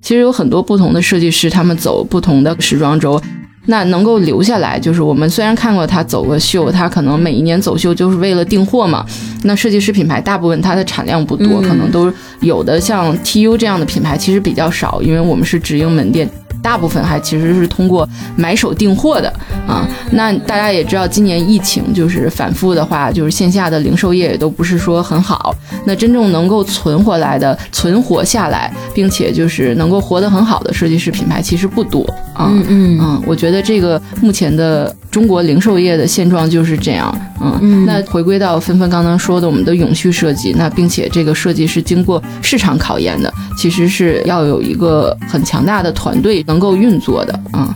[0.00, 3.20] 其实有很多不同的设计师，他们走不同的时装周。
[3.66, 9.04] 那能够留下来，就是我们虽然看过他走过秀，他可能每一年走秀就是为了订货嘛。
[9.42, 16.26] 那设计师品牌大部分它的产量不多，可能都有的像 TU 这样的品牌其实比较少，因为我们是直营门店。
[16.62, 19.28] 大部分还其实是通过买手订货的
[19.66, 19.86] 啊。
[20.12, 25.54] 那大家也知道，今年疫情就是反复的话，就是线下的零售业也都不是说很好。
[25.84, 32.04] 那真正能够存活来的、存活下来，并且就是能够活得很好的设计师品牌其实不多
[32.38, 32.46] 啊。
[32.48, 37.14] 嗯嗯嗯，我觉得这个目前的中国零售业的现状就是这样。
[37.40, 47.74] 嗯，那回归到芬芬刚刚说的，我们的永续设计，那并且这个设计是经过市场考验的，其实是要有一个很强大的团队能够运作的啊。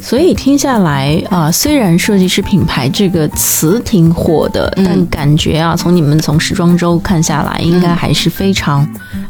[0.00, 8.86] 所以听下来啊，虽然设计师品牌这个词挺火的，但感觉啊，从你们从时装周看下来，应该还是非常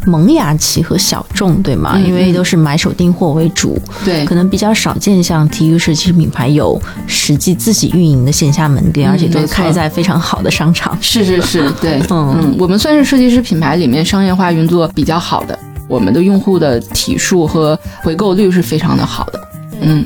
[0.06, 1.98] 萌芽期和小众，对吗？
[1.98, 10.96] 因为都是买手订货为主，对，可能比较少见像 TU 设计师品牌有实际自己运营的线下门店，而且都开在非常好的商场。
[11.00, 19.40] 是是是， 对，嗯嗯，我们算是设计师品牌里面商业化运作比较好的，我们的用户的体数和回购率是非常的好的，
[19.80, 20.04] 嗯。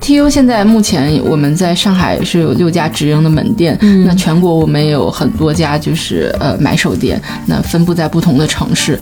[0.00, 0.28] T.U.
[0.28, 9.00] 现在目前我们在上海是有六家直营的门店，那全国我们也有很多家就是呃买手店，那分布在不同的城市。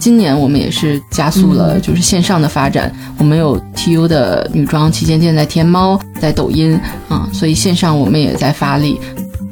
[0.00, 4.08] 今年我们也是加速了就是线上的发展，我们有 T.U.
[4.08, 8.98] 的女装旗舰店在天猫，在抖音啊，所以线上我们也在发力。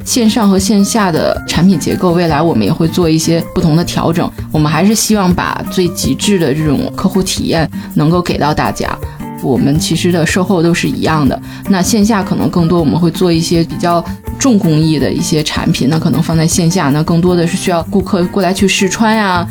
[0.07, 4.31] 线上和线下的产品结构，未来我们也会做一些不同的调整。
[4.51, 8.97] 我们还是希望把最极致的这种客户体验能够给到大家。
[9.43, 14.03] 我们其实的售后都是一样的，那线下可能更多我们会做一些比较
[14.39, 19.47] 重工艺的一些产品，那可能放在线下，那更多的是需要顾客过来去试穿呀，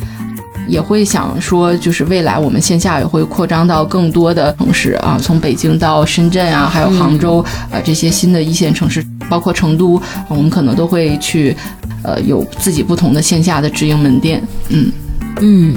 [0.68, 11.56] 也会想说，就是未来我们线下也会扩张到更多的城市啊，从北京到深圳啊，还有杭州呃这些新的一线城市，包括成都，我们可能都会去
[12.04, 14.92] 呃有自己不同的线下的直营门店，嗯。
[15.42, 15.76] 嗯。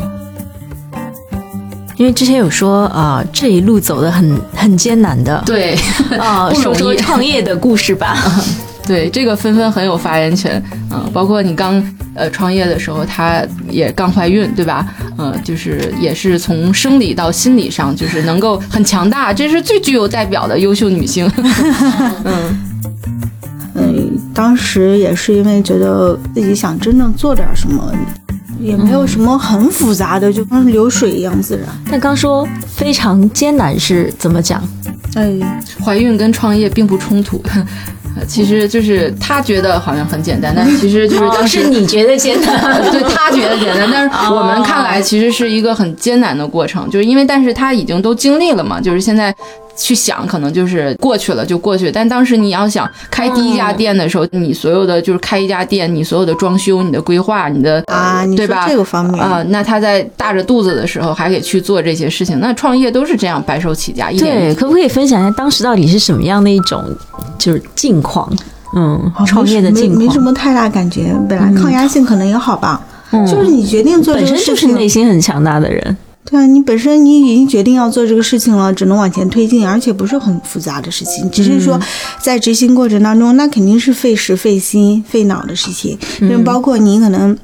[1.97, 5.79] 因为之前有说啊，这一路走的很很艰难的，对。
[6.19, 8.17] 啊，说说创业的故事吧。
[8.91, 11.81] 对，这个纷纷很有发言权嗯，包括你刚
[12.13, 14.85] 呃创业的时候，她也刚怀孕，对吧？
[15.17, 21.31] 嗯，就是也是从生理到心理上，就是能够很强大，这是最具有代表的优秀女性。
[22.27, 22.61] 嗯
[23.77, 27.95] 嗯，当时也是因为觉得自己想真正做点什么。
[28.59, 31.67] 也没有什么很复杂的，就跟流水一样自然。
[31.91, 34.63] 但刚说非常艰难是怎么讲？
[35.15, 35.33] 哎，
[35.83, 37.43] 怀孕跟创业并不冲突，
[38.27, 49.35] 其实就是他觉得好像很简单，但其实就是当时你觉得简单， 对他觉得简单，但是我们看来其实是一个很艰难的过程，就是因为但是他已经都经历了嘛，就是现在。
[49.81, 51.91] 去想，可能就是过去了就过去。
[51.91, 58.69] 但当时你要想开第一家店的时候，你所有的就是开一家店，你所有的装修、你的规划、你的啊，对吧？
[58.69, 62.39] 这个方面啊，那他在大着肚子的时候还得去做这些事情。
[62.41, 64.11] 那创业都是这样，白手起家。
[64.11, 66.85] 一对，可不可以分享一下当时到底是什么样的一种
[67.39, 68.31] 就是境况？
[68.77, 71.13] 嗯，创业的境况没什么太大感觉。
[71.29, 72.81] 本来抗压性可能也好吧，
[73.13, 75.97] 嗯就是你决定做这个事情，就是内心很强大的人。
[76.31, 81.79] 对啊，你本身你已经决定要做这个事情了，只能往前推进，而且不是很复杂的事情，只是说
[82.21, 85.99] 在执行过程当中，那肯定是费时、费心、费脑的事情。
[86.21, 87.37] 因为包括你可能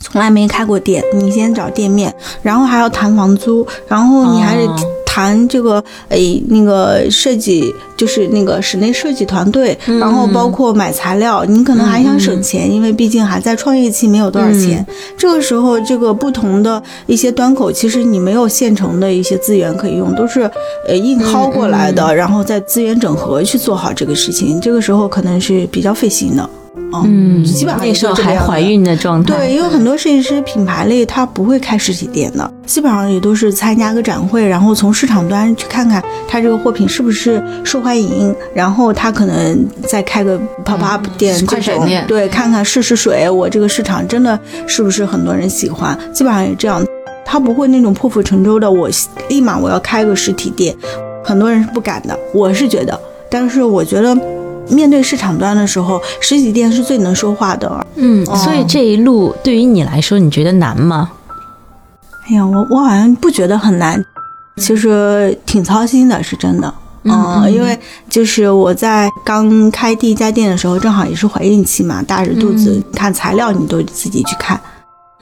[0.00, 4.66] 从来没开过店，你先找店面，然后还要谈房租，然后你还得。
[5.14, 14.84] 谈这个诶，那个设计就是那个室内设计团队，然后包括买材料，你可能还想省钱，因为毕竟还在创业期，没有多少钱。
[15.16, 20.50] 这个时候，这个不同的一些端口，其实你没有现成的一些资源可以用，都是
[20.88, 24.60] 呃硬薅过来的，然后再资源整合去做好这个事情。
[24.60, 26.50] 这个时候可能是比较费心的。
[27.04, 29.36] 嗯，基本上那时候还怀孕的状态。
[29.36, 46.84] 对，因为很多设计师品牌类他不会开实体店的，基本上也都是参加个展会，然后从市场端去看看他这个货品是不是受欢迎，然后他可能再开个 pop up 店，快闪店，对，看看试试水，我这个市场真的是不是很多人喜欢，基本上也这样，
[47.24, 48.88] 他不会那种破釜沉舟的，我
[49.28, 50.74] 立马我要开个实体店，
[51.24, 52.98] 很多人是不敢的，我是觉得，
[53.30, 54.16] 但是我觉得。
[54.70, 57.86] 面对市场端的时候，实体店是最能说话的。
[57.96, 61.10] 嗯，所以这一路对于你来说，你觉得难吗？
[62.28, 64.02] 哎呀，我我好像不觉得很难，
[64.56, 66.72] 其实挺操心的，是真的。
[67.02, 74.58] 嗯，因为就是我在刚开第一家店的时候，正好也是怀孕期嘛，大着肚子，看材料你都自己去看，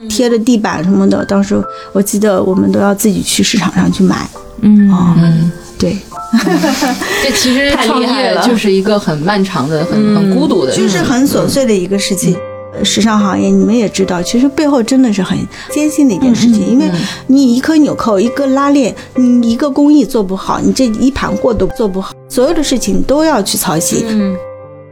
[0.07, 4.25] 贴的地板什么的，当时我记得我们都要自己去市场上去买。
[4.61, 5.51] 嗯哦，嗯，
[5.83, 5.97] 对，
[7.23, 8.41] 这其实太创厉害了。
[8.41, 12.35] 业就是一个很漫长的、很很孤独的，就是很琐碎的一个事情。
[12.83, 15.37] 时尚行业，你们也知道，其实背后真的是很
[15.69, 16.89] 艰辛的一件事情，因为
[17.27, 24.03] 你一颗纽扣、一个拉链，你一个工艺做不好，你这一盘货都做不好，所有的事情都要去操心。
[24.07, 24.35] 嗯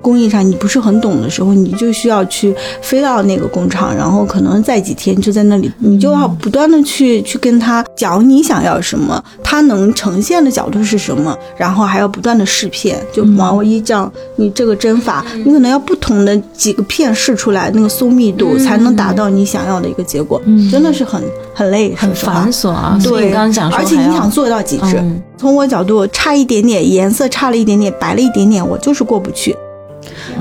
[0.02, 20.42] 工艺上你不是很懂的时候，你就需要去飞到那个工厂，然后可能在几天就在那里，你就要不断的去去跟他讲你想要什么，他能呈现的角度是什么，然后还要不断的试片，就毛衣这样，你这个针法，你可能要不同的几个片试出来，那个松密度才能达到你想要的一个结果，
[20.72, 21.22] 真的是很
[21.54, 23.00] 很累，很繁琐啊。
[23.04, 25.22] 对，刚刚讲说而且你想做到极致，嗯。
[25.38, 29.56] 从我角度差一点点，颜色差了一点点，白了一点点，我就是过不去。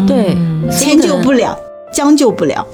[0.06, 0.36] 对，
[0.70, 1.58] 迁就不了，
[1.92, 2.66] 将就不了。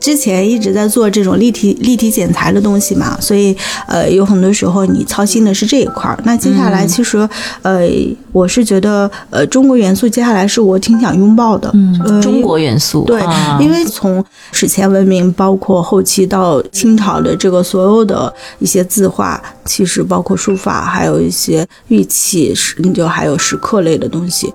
[0.00, 6.18] 之前一直在做这种立体立体剪裁的东西嘛，所以呃，有很多时候你操心的是这一块儿。
[6.24, 7.18] 那接下来其实、
[7.62, 7.86] 呃，
[8.32, 11.70] 我是觉得呃，中国元素接下来是我挺想拥抱的。
[11.74, 24.52] 嗯中国元素，对，啊因为从史前文明，包括后期到清朝的这个所有的一些字画，其实包括书法，还有一些玉器，你就还有石刻类的东西。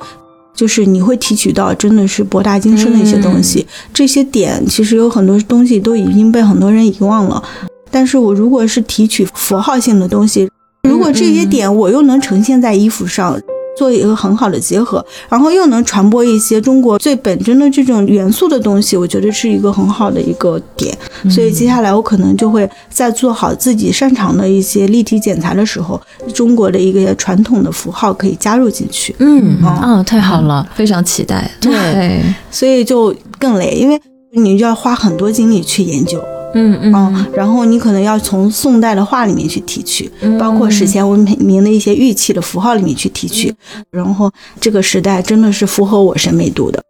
[0.56, 7.44] 就是你会提取到真的是博大精深的一些东西，这些点其实有很多东西都已经被很多人遗忘了。
[7.92, 10.50] 但是我如果是提取符号性的东西，
[10.90, 13.40] 如果这些点我又能呈现在衣服上，
[13.76, 20.98] 做一个很好的结合，然后又能传播一些中国最本真的这种元素的东西，我觉得是一个很好的一个点。
[21.30, 26.00] 所以接下来我可能就会在做好自己擅长的一些立体剪裁的时候，
[26.34, 31.50] 中国的一个传统的符号可以加入进去，嗯哦啊，太好了，非常期待。
[31.60, 34.00] 对，所以就更累，因为
[34.32, 36.24] 你就要花很多精力去研究。
[36.56, 43.54] 嗯嗯嗯，然后你可能要从宋代的画里面去提取，包括史前文明的一些玉器的符号里面去提取，
[43.92, 46.82] 然后这个时代真的是符合我审美度的。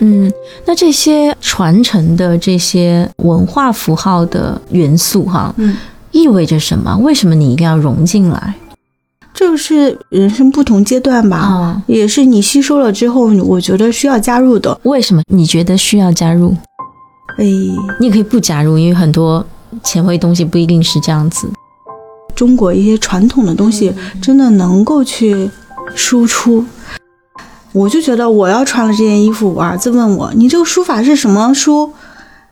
[0.00, 0.32] 嗯，
[0.64, 5.76] 那这些传承的这些文化符号的元素哈，嗯，
[6.10, 6.96] 意味着什么？
[6.98, 8.54] 为什么你一定要融进来
[9.34, 11.82] 这个是人生不同阶段吧，啊？
[11.86, 14.78] 也是你吸收了之后，我觉得需要加入的。
[14.82, 16.56] 为什么你觉得需要加入？
[17.38, 17.44] 哎，
[17.98, 19.44] 你也可以不加入，因为很多
[19.82, 21.48] 前卫东西不一定是这样子。
[22.34, 25.50] 中国一些传统的东西真的能够去
[25.94, 26.64] 输出。
[27.72, 31.92] 我就觉得我要穿了这件衣服，我儿子问我：“你这个书法是什么书？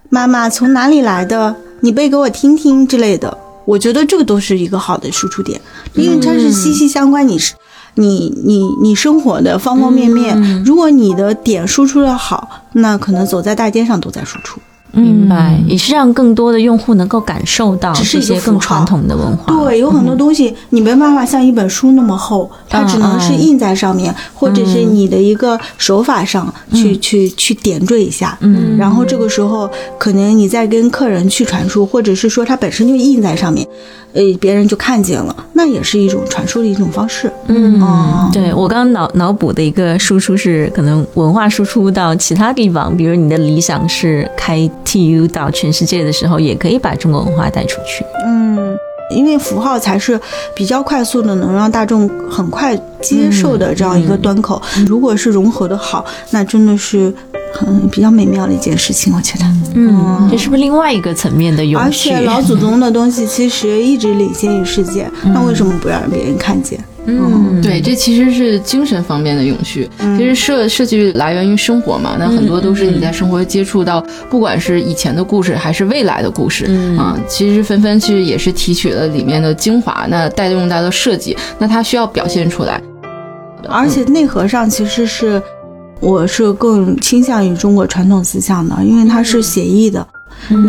[0.08, 1.54] 妈妈从哪里来的？
[1.80, 5.60] 你背给我听听之类的。”我觉得这个都是一个好的输出点，
[5.94, 7.54] 因为它是息息相关你是。
[7.94, 14.60] 你你你生活的方方面面，如果你的点输出的好，那可能走在大街上都在输出。
[14.92, 19.52] 明白，也是让更多的用户能够感受到一些更传统的文化。
[19.64, 28.36] 对，有很多东西你没办法像一本书那么厚，它只能是印在上面，或者是你的一个手法上去、去去点缀一下。
[28.40, 33.66] 嗯，然后这个时候可能你再跟客人去传输，或者是说它本身就印在上面，
[34.12, 37.32] 呃，别人就看见了，那也是一种传输的一种方式。
[37.46, 38.30] 嗯，哦。
[38.32, 48.04] 对我刚刚脑脑补的一个输出是，可能文化输出到其他地方，比如你的理想是开 TU 到全世界的时候，也可以把中国文化带出去。
[48.26, 48.76] 嗯，
[49.14, 50.20] 因为符号才是
[50.52, 54.60] 比较快速的，能让大众很快接受的这样一个端口。
[54.88, 57.14] 如果是融合的好，那真的是
[57.54, 59.44] 很比较美妙的一件事情，我觉得。
[59.76, 61.88] 嗯，这是不是另外一个层面的永而？
[61.88, 66.82] 且老祖宗的东西其实一直领先于世界，那为什么不让别人看见？
[67.18, 69.88] 嗯，对，这其实是精神方面的永续。
[69.98, 76.66] 其实设设计来源于生活嘛，那很多都是你在生活接触到，不管是以前的故事还是未来的故事、
[76.98, 77.18] 啊。
[77.28, 82.80] 其实纷纷其实也是提取了里面的精华，那带动它的设计，那它需要表现出来。
[83.68, 85.42] 而且内核上其实是，
[86.00, 90.06] 我是更倾向于中国传统思想的，因为它是写意的，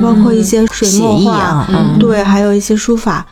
[0.02, 1.68] 包括一些水墨画，
[2.00, 3.26] 对，还有一些书法。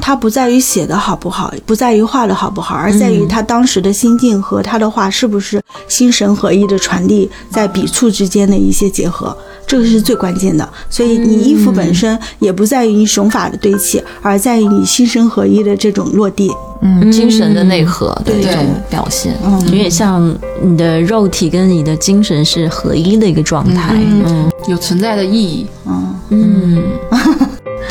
[0.00, 9.36] 它不在于写的好不好，不在于画的好不好，而在于他当时的心境和他的画是不是心神合一的传递，在笔触之间的一些结合，
[9.66, 10.68] 这个是最关键的。
[10.90, 16.50] 所以你衣服本身也不在于你手法的堆砌，而在于你心神合一的这种落地。
[16.80, 19.34] 嗯，精神的内核的一种表现。
[19.42, 19.60] 嗯。
[19.62, 20.32] 有点像
[20.62, 23.94] 你的肉体跟你的精神是合一的一个状态。
[23.94, 24.48] 嗯。
[24.68, 25.66] 有存在的意义。
[25.86, 26.82] 嗯，嗯，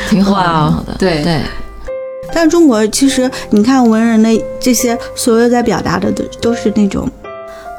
[0.10, 0.96] 挺好的，哇挺好的。
[0.98, 1.22] 对。
[1.22, 1.42] 对，
[2.34, 7.10] 但中国其实你看文人的这些所有在表达的都都是那种，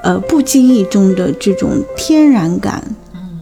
[0.02, 2.82] 呃，不经意中的这种天然感，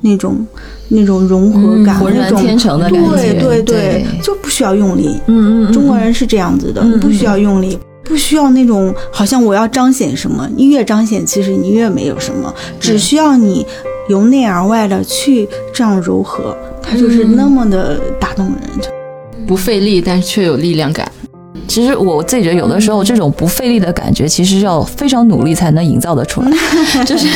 [0.02, 0.46] 那种
[0.88, 5.16] 那种融合感，浑然那种天成的感觉对对对就不需要用力。
[5.26, 7.78] 嗯嗯中国人是这样子的，嗯不需要用力。
[8.04, 13.66] 不需要那种好像我要彰显什么，你越彰显，其实你越没有什么，只需要你
[14.08, 18.54] 由内而外的去这样柔和，它就是那么的打动人。
[19.46, 21.10] 不费力，但是却有力量感。
[21.68, 26.50] 其实我自己觉得，有的时候这种不费力的感觉，其实要非常努力才能营造得出来。
[27.04, 27.26] 就是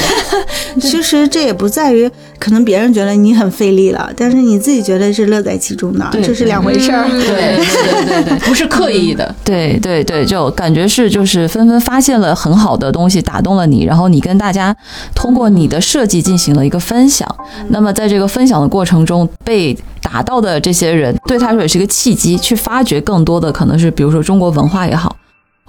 [0.81, 2.09] 其实这也不在于
[2.41, 7.07] 可能别人觉得你很费力了，但是你自己觉得是乐在其中的，对这是两回事儿。
[7.07, 9.33] 对对对对对，不是刻意的。
[9.45, 14.75] 对对对，就感觉是就是纷纷发现了很好的东西，打动了你，然后你跟大家
[15.15, 17.29] 通过你的设计进行了一个分享。
[17.69, 25.15] 那么在这个分享的过程中，被打到的这些人，对他来说也是一个契机，去发掘更多的可能是比如说中国文化也好，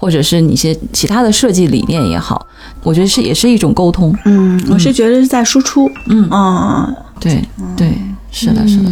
[0.02, 2.44] 或者是你一些其他的设计理念也好，
[2.82, 4.12] 我觉得是也是一种沟通。
[4.24, 5.88] 嗯，我是觉得是在输出。
[6.08, 7.40] 嗯嗯，对
[7.76, 7.96] 对，
[8.32, 8.90] 是的，是的，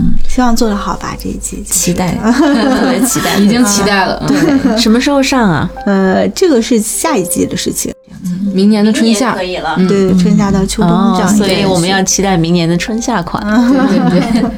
[0.00, 1.62] 嗯希望做得好吧这一期。
[1.68, 4.24] 期待，特别期待，已经期待了。
[4.26, 5.70] 对， 什么时候上啊？
[5.84, 7.92] 呃，这个是下一季的事情，
[8.54, 9.76] 明年的春夏可，以了。
[9.86, 13.44] 对，春夏到秋冬这样所以我们要期待明年的春夏款。
[13.90, 14.50] 对对对。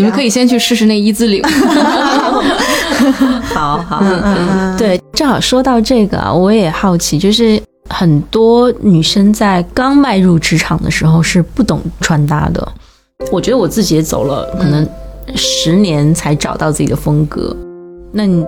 [0.00, 1.42] 你们可以先去试试那一字领。
[3.52, 12.66] 好好，嗯嗯对，正好说到这个啊，我也好奇，就是很多女生在刚迈入职场的时候是不懂穿搭的。
[13.30, 14.88] 我觉得我自己也走了可能
[15.36, 17.54] 十年才找到自己的风格。
[18.10, 18.42] 那你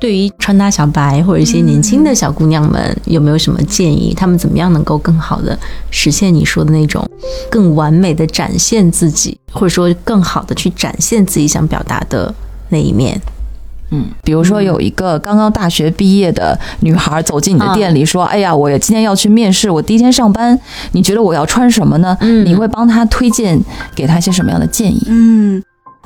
[0.00, 4.14] 对于穿搭小白或者一些年轻的小姑娘们，有没有什么建议？
[4.14, 5.58] 她们怎么样能够更好的
[5.90, 7.04] 实现你说的那种
[7.50, 12.32] 更完美的展现自己，或者说更好的去展现自己想表达的
[12.68, 13.20] 那一面？
[13.90, 20.58] 嗯比如说有一个刚刚大学毕业的女孩走进你的店里，说：“哎呀，我今天要去面试，我第一天上班，
[20.92, 23.58] 你觉得我要穿什么呢？”嗯你会帮她推荐，
[23.94, 25.02] 给她一些什么样的建议？
[25.06, 25.62] 嗯，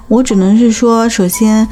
[0.06, 1.66] 我只能是说，首先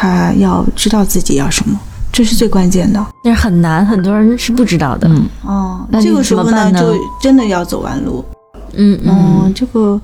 [0.00, 1.76] 他要知道自己要什么，
[2.12, 3.04] 这是最关键的。
[3.24, 5.08] 但是很难，很多人是不知道的。
[5.08, 8.24] 嗯哦，那这个时候呢就真的要走弯路。
[8.74, 10.00] 嗯嗯，这个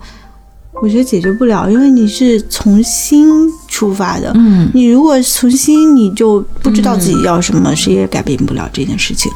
[0.83, 4.33] 我觉得解决不了，因为你是从心出发的。
[4.35, 9.31] 嗯你如果从心，你就不知道自己要什么，谁也改变不了这件事情。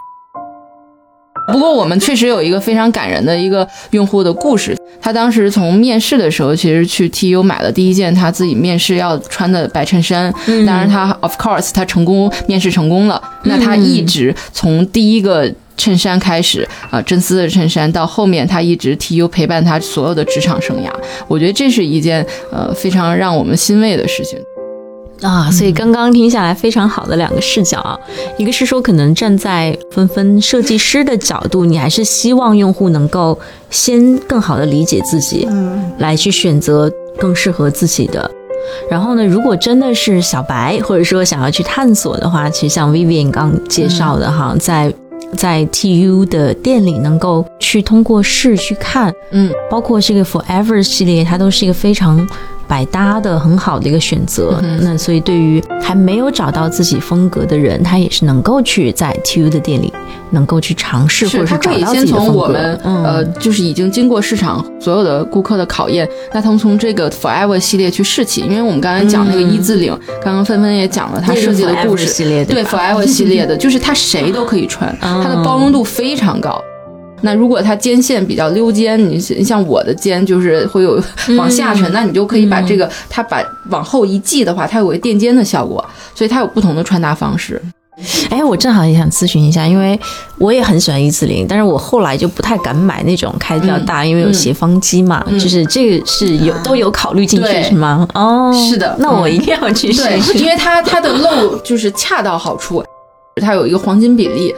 [1.52, 4.76] 不过我们确实有一个非常感人的一个用户的故事。
[5.00, 10.32] 他当时从面试的时候，其实去 TU 买了第一件他自己面试要穿的白衬衫。
[10.46, 13.22] 嗯当然他 of course 他成功面试成功了。
[13.44, 20.90] 那他一直从第一个衬衫开始啊、真丝的衬衫到后面他一直 TU 陪伴他所有的职场生涯。
[21.28, 24.38] 我觉得这是一件呃非常让我们欣慰的事情。
[25.22, 27.98] 啊，所以刚刚听下来非常好的两个视角啊，
[28.36, 33.38] 一个是说可能站在纷纷设计师的角度，你还是希望用户能够
[33.70, 35.90] 先更好的理解自己，嗯。
[35.98, 38.30] 来去选择更适合自己的。
[38.88, 44.92] 然后呢，如果真的是小白，或者说想要去探索的话，其实像 Vivian 刚介绍的哈，在
[45.36, 52.26] 在 TU 的店里能够去通过试去看，嗯，包括这个 Forever 系列，它都是一个非常
[52.68, 54.60] 百搭的很好的一个选择。
[54.62, 59.92] 嗯那所以对于还没有找到自己风格的人，他也是能够去在 TU 的店里
[60.30, 62.40] 能够去尝试，或者是找到自先从己的风格。
[62.42, 76.62] 我们、嗯、呃，就是已经经过市场所有的顾客的考验，那他们从这个 Forever 系列去试起，因为我们刚才讲那个一字领，刚刚芬芬也讲了他设计的故事，嗯系列对吧 Forever 系列的，就是它谁都可以穿，嗯它的包容度非常高。
[77.20, 81.02] 那如果它肩线比较溜肩，你你像我的肩就是会有
[81.36, 87.60] 往下沉，那你就可以把这个它把往后一系的话，它有个垫肩的效果，所以它有不同的穿搭方式。
[88.30, 89.98] 哎，我正好也想咨询一下，因为
[90.38, 98.06] 我也很喜欢一字领，但是我后来就不太敢买那种开的比较大，因为有斜方肌嘛，嗯就是这个是有都有考虑进去是吗？
[98.14, 100.38] 哦，是的那我一定要去试试。
[100.38, 102.84] 因为它它的露就是恰到好处，
[103.42, 104.54] 它有一个黄金比例。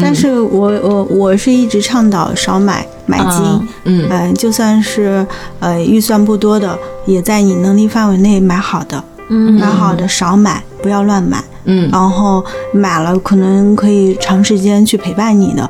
[0.00, 5.26] 但是我我我是一直倡导少买买精，啊嗯嗯、就算是
[5.60, 11.42] 呃预算不多的，也在你能力范围内买好的，嗯买好的少买，不要乱买。
[11.68, 15.68] 嗯然后买了可能可以长时间去陪伴你的。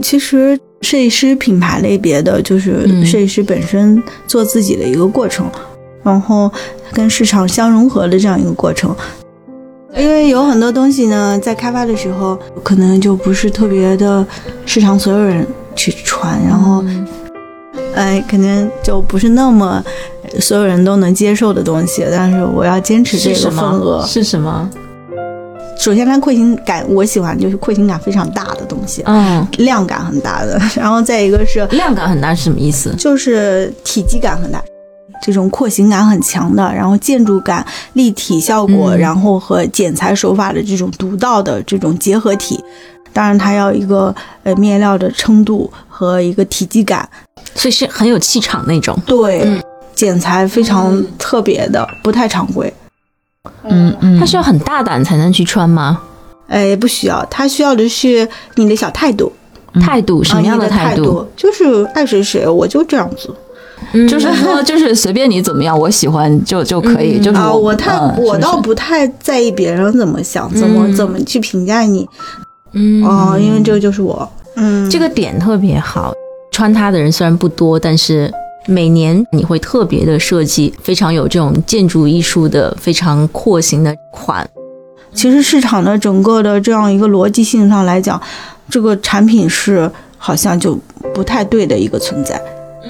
[0.00, 5.46] 其实设计师品牌类别的就是嗯设计师本身做自己的一个过程，
[6.02, 6.50] 然后
[6.92, 8.94] 跟市场相融合的这样一个过程。
[9.96, 14.24] 因为有很多东西呢，在开发的时候可能就不是特别的
[14.66, 16.84] 市场所有人去穿，然后，
[17.94, 19.82] 哎，可能就不是那么
[20.40, 24.06] 所有人都能接受的东西，但是我要坚持这个是什份额么？。
[24.06, 24.68] 是什么？
[25.78, 30.60] 首先，它廓形感我喜欢，就是廓形感非常大的东西，嗯，量感很大的。
[30.76, 32.92] 然后再一个是量感很大是什么意思？
[32.98, 34.62] 就是体积感很大，
[35.22, 37.64] 这种廓形感很强的，然后建筑感、
[37.94, 42.62] 立体效果，嗯然后和剪裁手法的这种独到的这种结合体。
[43.12, 44.14] 当然，它要一个
[44.44, 47.08] 呃面料的撑度和一个体积感，
[47.54, 48.96] 所以是很有气场那种。
[49.06, 49.60] 对，嗯
[49.94, 52.72] 剪裁非常特别的，不太常规。
[53.64, 56.00] 嗯嗯它需要很大胆才能去穿吗？
[56.46, 59.32] 哎，不需要，它需要的是你的小态度，
[59.82, 61.26] 态度什么样的态度？
[61.36, 63.34] 就是爱谁谁，我就这样子。
[63.92, 67.18] 嗯就是说，就是随便你怎么样，我喜欢就就可以。
[67.18, 72.06] 就是啊我太、嗯是是我倒不太在意别人怎么想，怎么、嗯怎么去评价你
[72.72, 74.28] 嗯哦、因为这个就是我。
[74.56, 76.12] 嗯，这个点特别好。
[76.50, 78.30] 穿它的人虽然不多，但是
[78.66, 84.46] 每年你会特别的设计非常有这种建筑艺术的非常廓形的款。
[85.14, 88.20] 其实市场的整个的这样一个逻辑性上来讲，
[88.68, 90.78] 这个产品是好像就
[91.14, 92.40] 不太对的一个存在。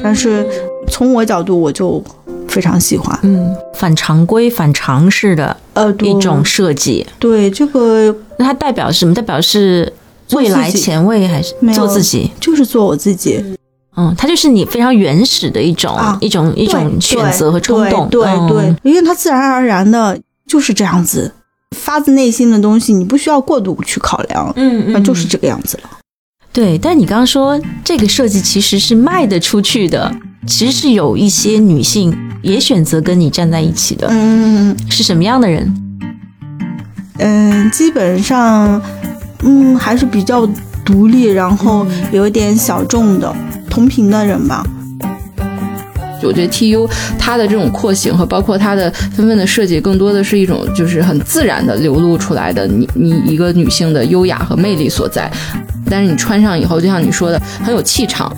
[0.03, 0.47] 但是
[0.87, 2.03] 从我角度，我就
[2.47, 3.19] 非常喜欢。
[3.23, 7.07] 嗯，反常规、反常识的呃，一种设计。
[7.19, 9.13] 对这个那它代表什么？
[9.13, 9.93] 代表是
[10.33, 12.31] 未来前卫还是做自己？
[12.41, 13.45] 就是做我自己。
[13.97, 18.09] 嗯，它就是你非常原始的一种、啊一种一种选择和冲动。
[18.09, 20.17] 对对嗯对，因为它自然而然的
[20.47, 21.33] 就是这样子，
[21.77, 25.91] 发自内心的东西，你不需要过度去考量，嗯那就是这个样子了。
[26.53, 30.15] 对，但你刚刚说这个设计其实是卖得出去的，
[30.47, 35.75] 其实是有一些女性也选择跟你站在一起的，嗯是什么样的人？
[37.19, 38.81] 嗯，基本上，
[39.43, 40.49] 嗯，还是比较
[40.85, 43.35] 独立，然后嗯有一点小众的
[43.69, 44.65] 同频的人吧。
[46.23, 55.31] 我觉得 T U 它的这种廓形和包括它的纷纷的设计，更多的是一种就是很自然的流露出来的你你一个女性的优雅和魅力所在。
[55.89, 58.31] 但是你穿上以后，就像你说的，很有气场。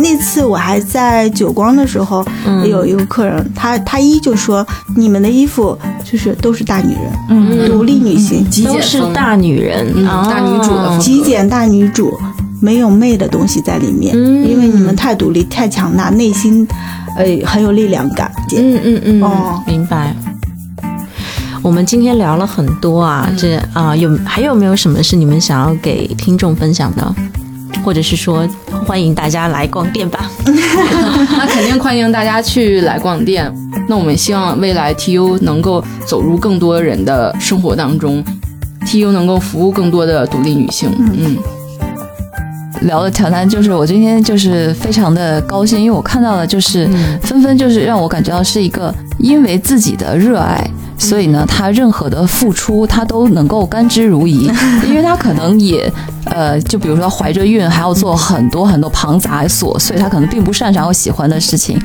[0.00, 2.68] 那次我还在久光的时候，嗯。
[2.68, 7.68] 有一个客人，他他一就说你们的衣服就是都是大女人，嗯。
[7.70, 8.90] 独立女性，极都简风。
[8.90, 10.26] 是大女人，嗯哦。
[10.30, 11.02] 大女主的风格。
[11.02, 12.18] 极简大女主，
[12.60, 14.48] 没有媚的东西在里面，嗯。
[14.48, 16.66] 因为你们太独立、太强大，内心
[17.16, 18.30] 呃很有力量感。
[18.56, 19.62] 嗯嗯嗯，哦。
[19.66, 20.14] 明白。
[21.62, 27.14] 我们今天聊了很多啊，这啊、有还有没有什么是你们想要给听众分享的，
[27.84, 28.46] 或者是说
[28.86, 30.30] 欢迎大家来逛店吧？
[30.46, 33.52] 那肯定欢迎大家去来逛店。
[33.88, 38.24] 那我们希望未来 T U 能够走入更多人的生活当中
[38.86, 40.90] ，T U 能够服务更多的独立女性。
[40.98, 41.36] 嗯，
[42.82, 50.68] 聊的谈谈，就是我今天就是非常的高兴，因为我看到了就是嗯纷纷就是让我感觉到是一个因为自己的热爱。
[50.98, 54.52] 所以呢，他任何的付出，他都能够甘之如饴，
[54.86, 55.90] 因为他可能也，
[56.30, 61.78] 呃，就比如说怀着孕，还要做很多很多庞杂琐碎，他可能并不擅长我喜欢的事情，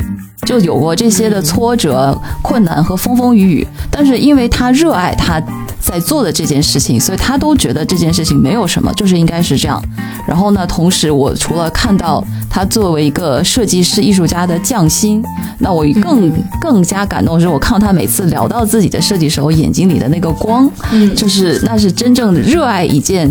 [0.45, 5.41] 就有过这些的挫折、困难和风风雨雨，但是因为他热爱他
[5.79, 9.81] 在做的这件事情，所以他都觉得这件事情没有什么，就是应该是这样。
[10.27, 12.23] 然后呢，同时我除了看到
[12.55, 15.21] 他作为一个设计师、艺术家的匠心，
[15.59, 16.31] 那我更
[16.61, 23.29] 更加感动的是，我看到他每次聊到自己的设计时候，眼睛里的那个光，嗯就是那是真正热爱一件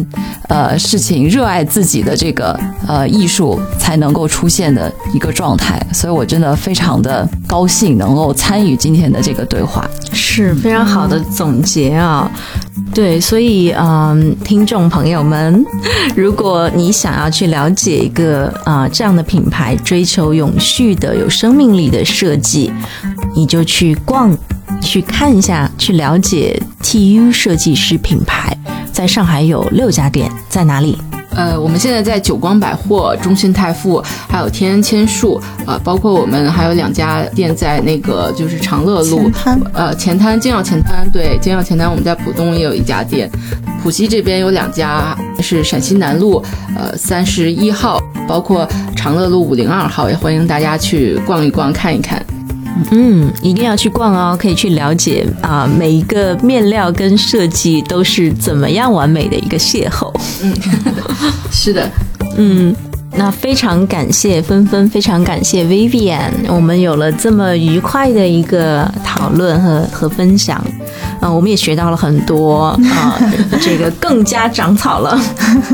[0.51, 5.81] 呃事情，热爱自己的这个呃艺术才能够出现的一个状态。
[5.95, 9.89] 所以我真的非常的高兴能够参与今天的这个对话。
[10.12, 12.31] 是非常好的总结啊。
[12.95, 15.64] 对，所以嗯，听众朋友们，
[16.16, 22.72] 如果你想要去了解一个啊、这样的品牌，追求永续的、有生命力的设计，
[23.35, 24.37] 你就去逛、
[24.81, 28.57] 去看一下，去了解 TU 设计师品牌。
[28.93, 30.97] 在上海有六家店，在哪里？
[31.37, 39.30] 呃，我们现在在久光百货、中信泰富，还有天安千树，呃，包括我们还有两家店在那个就是长乐路
[39.72, 43.30] 呃，前滩金耀前滩，对，金耀前滩，我们在浦东也有一家店，
[43.82, 46.43] 浦西这边有两家，是陕西南路，
[46.76, 52.24] 呃，三十一号，包括长乐路五零二号，也欢迎大家去逛一逛、看一看。
[52.91, 60.12] 嗯，一定要去逛哦，可以去了解啊、每一个面料跟设计都是怎么样完美的一个邂逅。
[60.43, 60.55] 嗯
[61.51, 61.91] 是的，
[62.37, 62.75] 嗯，
[63.16, 70.62] 那非常感谢纷纷，非常感谢 Vivian，我们有了这么愉快的一个讨论和和分享，
[71.20, 73.18] 啊、我们也学到了很多啊、
[73.62, 75.18] 这个更加长草了。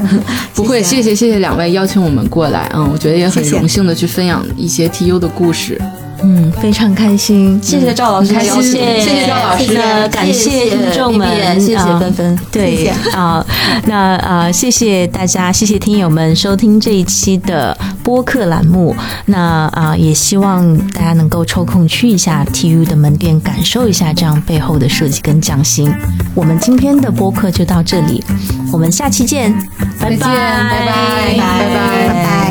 [0.55, 5.81] 不会，谢谢谢谢两位邀请我们过来，嗯，我觉得也很荣幸的去分享一些 TU 的故事。
[6.23, 13.45] 嗯，非常开心，谢谢赵老师的邀请，谢谢赵老师那感谢听众们，谢谢纷纷，对啊，
[13.87, 18.95] 那啊，谢谢大家，谢谢听友们收听这一期的播客栏目。
[19.27, 25.93] 那啊，也希望大家能够抽空去一下 TU 的门店，感受一下这样背后的设计跟匠心。
[26.35, 28.23] 我们今天的播客就到这里，
[28.73, 29.53] 我们下期见，
[29.99, 32.50] 拜拜，拜拜，拜拜，拜拜。